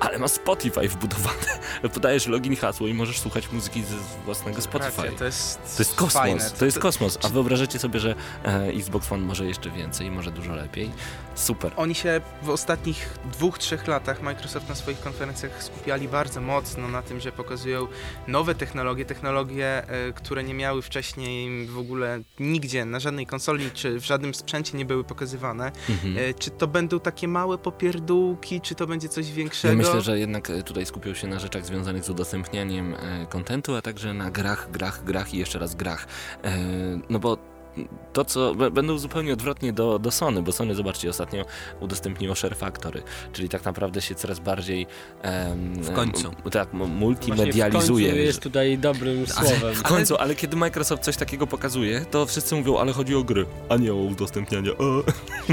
[0.00, 1.58] ale ma Spotify wbudowane.
[1.94, 3.94] Podajesz login, hasło i możesz słuchać muzyki ze
[4.24, 5.02] własnego Spotify.
[5.02, 6.50] racja, to jest To jest kosmos, fajne.
[6.58, 7.18] to jest kosmos.
[7.22, 10.90] A wyobrażacie sobie, że e, Xbox One może jeszcze więcej, może dużo lepiej?
[11.38, 11.72] Super.
[11.76, 17.02] Oni się w ostatnich dwóch, trzech latach Microsoft na swoich konferencjach skupiali bardzo mocno na
[17.02, 17.86] tym, że pokazują
[18.26, 24.00] nowe technologie, technologie, e, które nie miały wcześniej w ogóle nigdzie, na żadnej konsoli czy
[24.00, 25.72] w żadnym sprzęcie nie były pokazywane.
[25.88, 26.18] Mhm.
[26.18, 29.72] E, Czy to będą takie małe popierdółki, czy to będzie coś większego?
[29.72, 32.94] Ja myślę, że jednak e, tutaj skupią się na rzeczach związanych z udostępnianiem
[33.28, 36.06] kontentu, a także na grach, grach, grach i jeszcze raz grach.
[37.08, 37.57] No bo
[38.12, 41.44] to, co będą zupełnie odwrotnie do, do Sony, bo Sony, zobaczcie, ostatnio
[41.80, 43.02] udostępniło Share Factory,
[43.32, 44.86] czyli tak naprawdę się coraz bardziej
[45.22, 46.28] em, W końcu.
[46.28, 48.06] em, tak, m- Właśnie multimedializuje.
[48.06, 49.74] W końcu jest tutaj dobrym słowem.
[49.74, 53.46] W końcu, ale kiedy Microsoft coś takiego pokazuje, to wszyscy mówią, ale chodzi o gry,
[53.68, 54.72] a nie o udostępnianie.
[54.72, 54.84] O.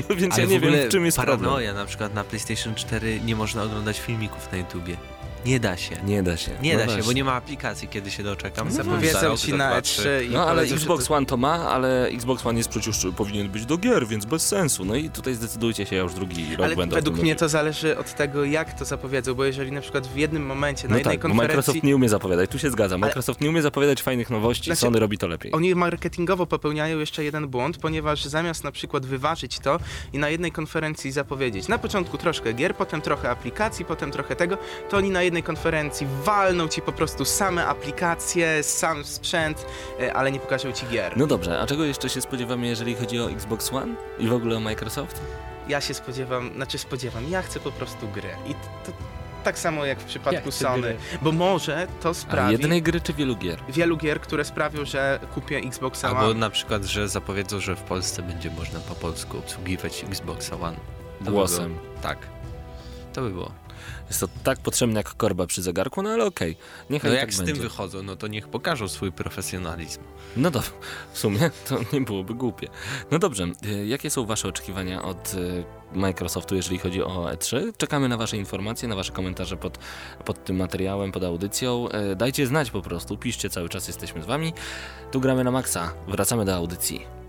[0.09, 1.39] No więc Ale ja nie wiem, w czym jest problem.
[1.39, 4.97] paranoja, na przykład na PlayStation 4 nie można oglądać filmików na YouTubie.
[5.45, 5.95] Nie da się.
[6.05, 6.51] Nie da się.
[6.61, 7.03] Nie no da się, właśnie.
[7.03, 8.71] bo nie ma aplikacji, kiedy się doczekam.
[8.71, 10.01] Za Zapowiedzą ci na dwa, trzy.
[10.21, 13.49] E3 i No ale Xbox to- One to ma, ale Xbox One jest przecież powinien
[13.49, 14.85] być do gier, więc bez sensu.
[14.85, 17.35] No i tutaj zdecydujcie się, ja już drugi rok Ale będę według mnie mówił.
[17.35, 20.91] to zależy od tego, jak to zapowiedzą, bo jeżeli na przykład w jednym momencie, na
[20.91, 21.47] No jednej tak, konferencji...
[21.57, 23.03] Microsoft nie umie zapowiadać, tu się zgadzam.
[23.03, 25.51] Ale- Microsoft nie umie zapowiadać fajnych nowości, Znaczy, Sony robi to lepiej.
[25.51, 29.79] Oni marketingowo popełniają jeszcze jeden błąd, ponieważ zamiast na przykład wyważyć to
[30.13, 34.57] i na jednej konferencji zapowiedzieć, na początku troszkę gier, potem trochę aplikacji, potem trochę tego,
[34.89, 39.65] to oni na jednej konferencji walną ci po prostu same aplikacje, sam sprzęt,
[40.01, 41.17] e, ale nie pokażą ci gier.
[41.17, 44.57] No dobrze, a czego jeszcze się spodziewamy, jeżeli chodzi o Xbox One i w ogóle
[44.57, 45.21] o Microsoft?
[45.67, 48.29] Ja się spodziewam, znaczy spodziewam, ja chcę po prostu gry.
[48.47, 48.91] I to,
[49.43, 50.97] tak samo jak w przypadku Jak Sony, gry?
[51.21, 53.59] bo może to A sprawi jednej gry czy wielu gier?
[53.69, 56.39] wielu gier, które sprawią, że kupię Xboxa Albo One.
[56.39, 60.77] na przykład, że zapowiedzą, że w Polsce będzie można po polsku obsługiwać Xbox One.
[61.25, 61.77] To Głosem.
[62.01, 62.17] Tak.
[63.13, 63.51] To by było.
[64.07, 66.57] Jest to tak potrzebne jak korba przy zegarku, no ale okej.
[66.89, 67.53] Niechaj No tak jak z będzie.
[67.53, 70.01] tym wychodzą, no to niech pokażą swój profesjonalizm.
[70.37, 70.61] No to
[71.13, 72.67] w sumie to nie byłoby głupie.
[73.11, 75.63] No dobrze, y, jakie są Wasze oczekiwania od y,
[75.93, 77.73] Microsoftu, jeżeli chodzi o E3?
[77.77, 79.77] Czekamy na Wasze informacje, na Wasze komentarze pod,
[80.25, 81.87] pod tym materiałem, pod audycją.
[82.11, 84.53] Y, Dajcie znać po prostu, piszcie cały czas, jesteśmy z Wami.
[85.11, 87.24] Tu gramy na maksa, wracamy do audycji.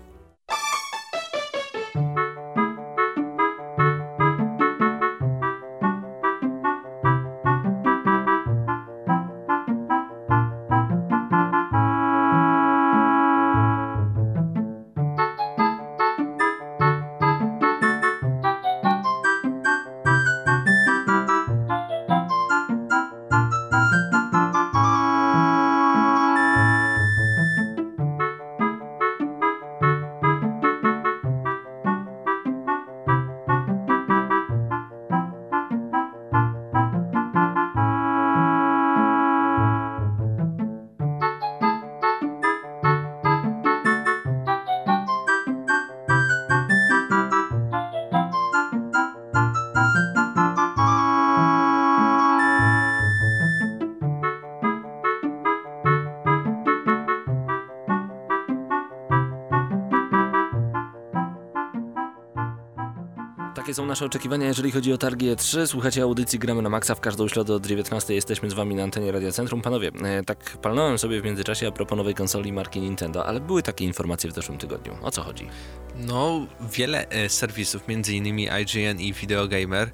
[63.77, 65.67] Są nasze oczekiwania, jeżeli chodzi o targi E3.
[65.67, 68.13] Słuchacie audycji Gramy na Maxa w każdą środę od 19.
[68.13, 69.61] Jesteśmy z wami na antenie Radia Centrum.
[69.61, 73.63] Panowie, e, tak palnąłem sobie w międzyczasie a propos nowej konsoli marki Nintendo, ale były
[73.63, 74.97] takie informacje w zeszłym tygodniu.
[75.01, 75.47] O co chodzi?
[75.95, 79.91] No, wiele e, serwisów, innymi IGN i Videogamer,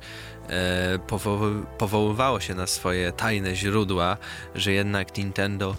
[0.50, 4.18] e, powoły, powoływało się na swoje tajne źródła,
[4.56, 5.76] że jednak Nintendo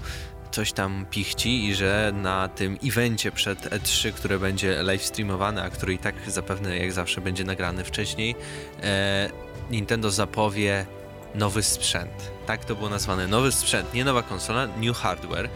[0.55, 5.71] coś tam pichci i że na tym evencie przed E3, które będzie live streamowane, a
[5.71, 8.35] który i tak zapewne jak zawsze będzie nagrany wcześniej,
[8.83, 9.31] e,
[9.71, 10.87] Nintendo zapowie
[11.35, 12.31] nowy sprzęt.
[12.47, 15.49] Tak to było nazwane, nowy sprzęt, nie nowa konsola, new hardware.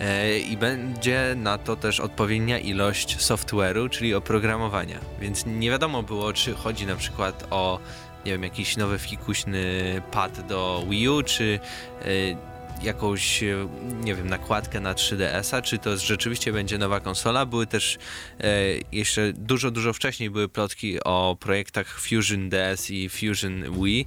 [0.00, 4.98] E, I będzie na to też odpowiednia ilość software'u, czyli oprogramowania.
[5.20, 7.78] Więc nie wiadomo było, czy chodzi na przykład o
[8.24, 9.62] nie wiem, jakiś nowy fikuśny
[10.10, 11.60] pad do Wii U, czy
[12.02, 13.68] e, jakąś, e,
[14.02, 17.46] nie wiem, nakładkę na 3DS-a, czy to rzeczywiście będzie nowa konsola.
[17.46, 17.98] Były też
[18.40, 18.50] e,
[18.92, 24.06] jeszcze dużo, dużo wcześniej były plotki o projektach Fusion DS i Fusion Wii,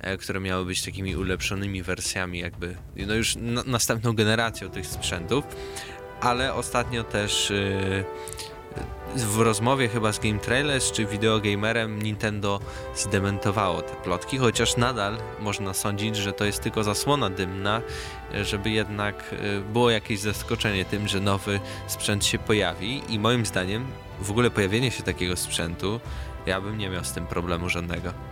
[0.00, 5.44] e, które miały być takimi ulepszonymi wersjami jakby, no już na, następną generacją tych sprzętów,
[6.20, 8.04] ale ostatnio też e,
[9.16, 12.60] w rozmowie chyba z Game Trailers czy Videogamerem Nintendo
[12.94, 17.82] zdementowało te plotki, chociaż nadal można sądzić, że to jest tylko zasłona dymna,
[18.42, 23.86] żeby jednak e, było jakieś zaskoczenie tym, że nowy sprzęt się pojawi i moim zdaniem
[24.20, 26.00] w ogóle pojawienie się takiego sprzętu
[26.46, 28.29] ja bym nie miał z tym problemu żadnego.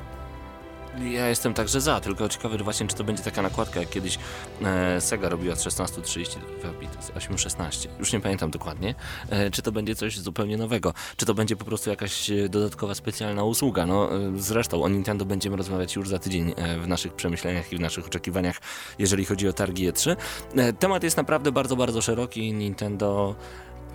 [1.04, 4.18] Ja jestem także za, tylko ciekawy właśnie, czy to będzie taka nakładka, jak kiedyś
[4.62, 8.94] e, Sega robiła z 1632 bit, z 816, już nie pamiętam dokładnie,
[9.30, 12.94] e, czy to będzie coś zupełnie nowego, czy to będzie po prostu jakaś e, dodatkowa
[12.94, 13.86] specjalna usługa.
[13.86, 17.76] No e, zresztą o Nintendo będziemy rozmawiać już za tydzień e, w naszych przemyśleniach i
[17.76, 18.60] w naszych oczekiwaniach,
[18.98, 20.16] jeżeli chodzi o targi E3.
[20.56, 22.52] E, temat jest naprawdę bardzo, bardzo szeroki.
[22.52, 23.34] Nintendo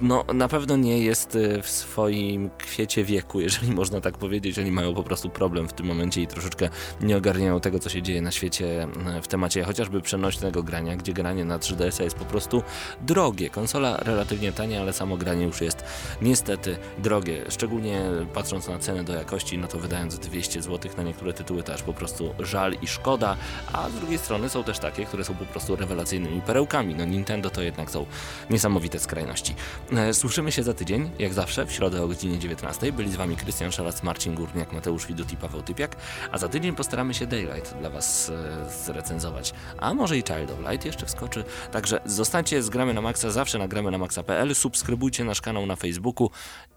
[0.01, 4.59] no, na pewno nie jest y, w swoim kwiecie wieku, jeżeli można tak powiedzieć.
[4.59, 6.69] Oni mają po prostu problem w tym momencie i troszeczkę
[7.01, 8.87] nie ogarniają tego, co się dzieje na świecie
[9.17, 12.63] y, w temacie chociażby przenośnego grania, gdzie granie na 3DS-a jest po prostu
[13.01, 13.49] drogie.
[13.49, 15.83] Konsola relatywnie tania, ale samo granie już jest
[16.21, 17.45] niestety drogie.
[17.49, 18.01] Szczególnie
[18.33, 21.93] patrząc na cenę do jakości, no to wydając 200 zł na niektóre tytuły też po
[21.93, 23.37] prostu żal i szkoda,
[23.73, 26.95] a z drugiej strony są też takie, które są po prostu rewelacyjnymi perełkami.
[26.95, 28.05] No Nintendo to jednak są
[28.49, 29.55] niesamowite skrajności.
[29.97, 32.91] E, Słyszymy się za tydzień, jak zawsze, w środę o godzinie 19.
[32.91, 35.95] Byli z Wami Krystian Szalac, Marcin Górniak, Mateusz Widut i Paweł Typiak,
[36.31, 39.53] a za tydzień postaramy się Daylight dla Was e, zrecenzować.
[39.77, 41.43] A może i Child of Light jeszcze wskoczy.
[41.71, 45.75] Także zostańcie z Gramy na Maxa, zawsze na gramy na maxa.pl, subskrybujcie nasz kanał na
[45.75, 46.29] Facebooku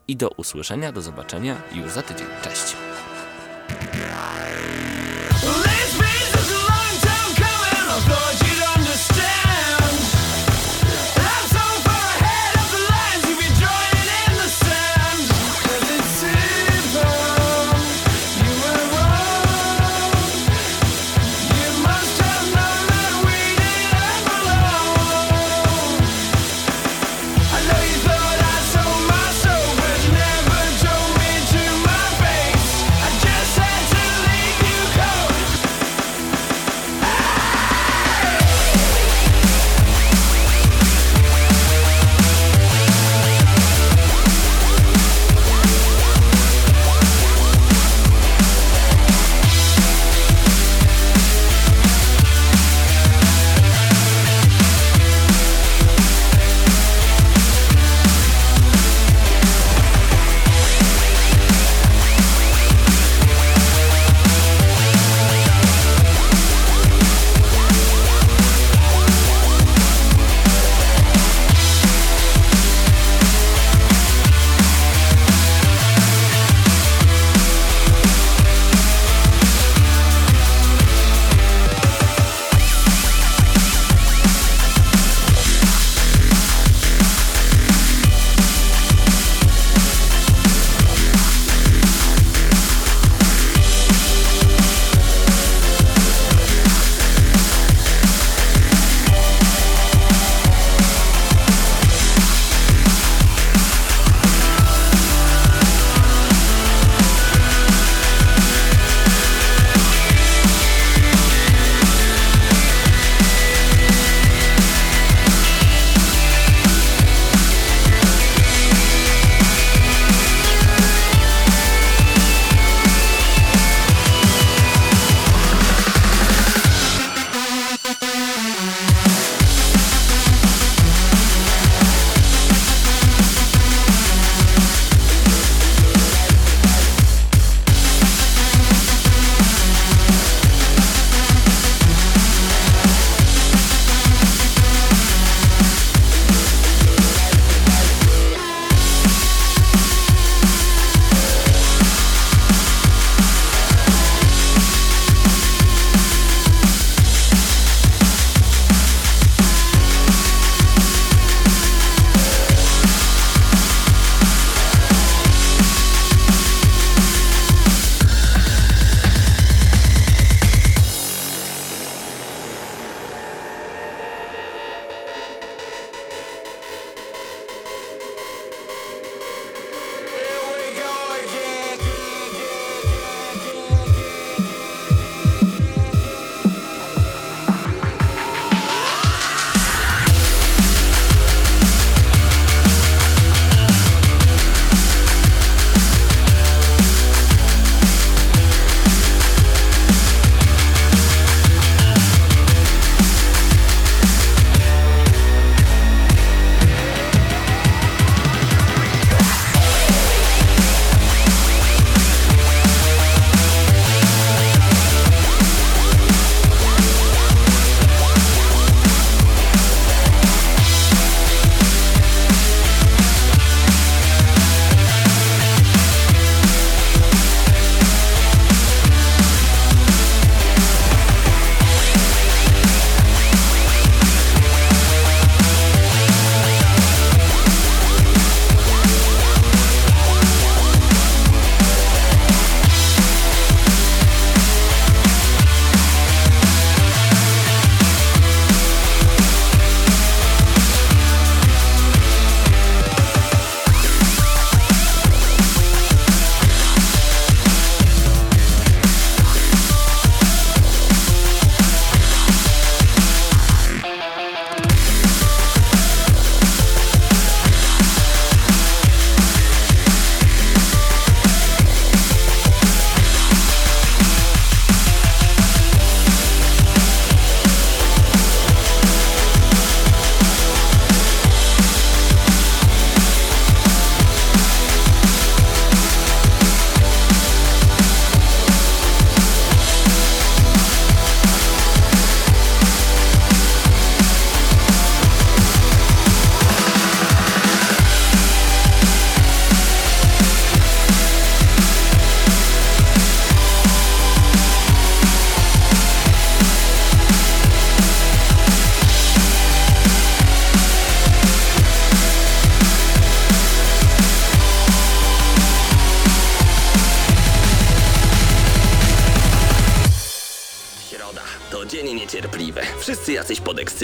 [0.08, 2.26] i do usłyszenia, do zobaczenia już za tydzień.
[2.42, 2.76] Cześć!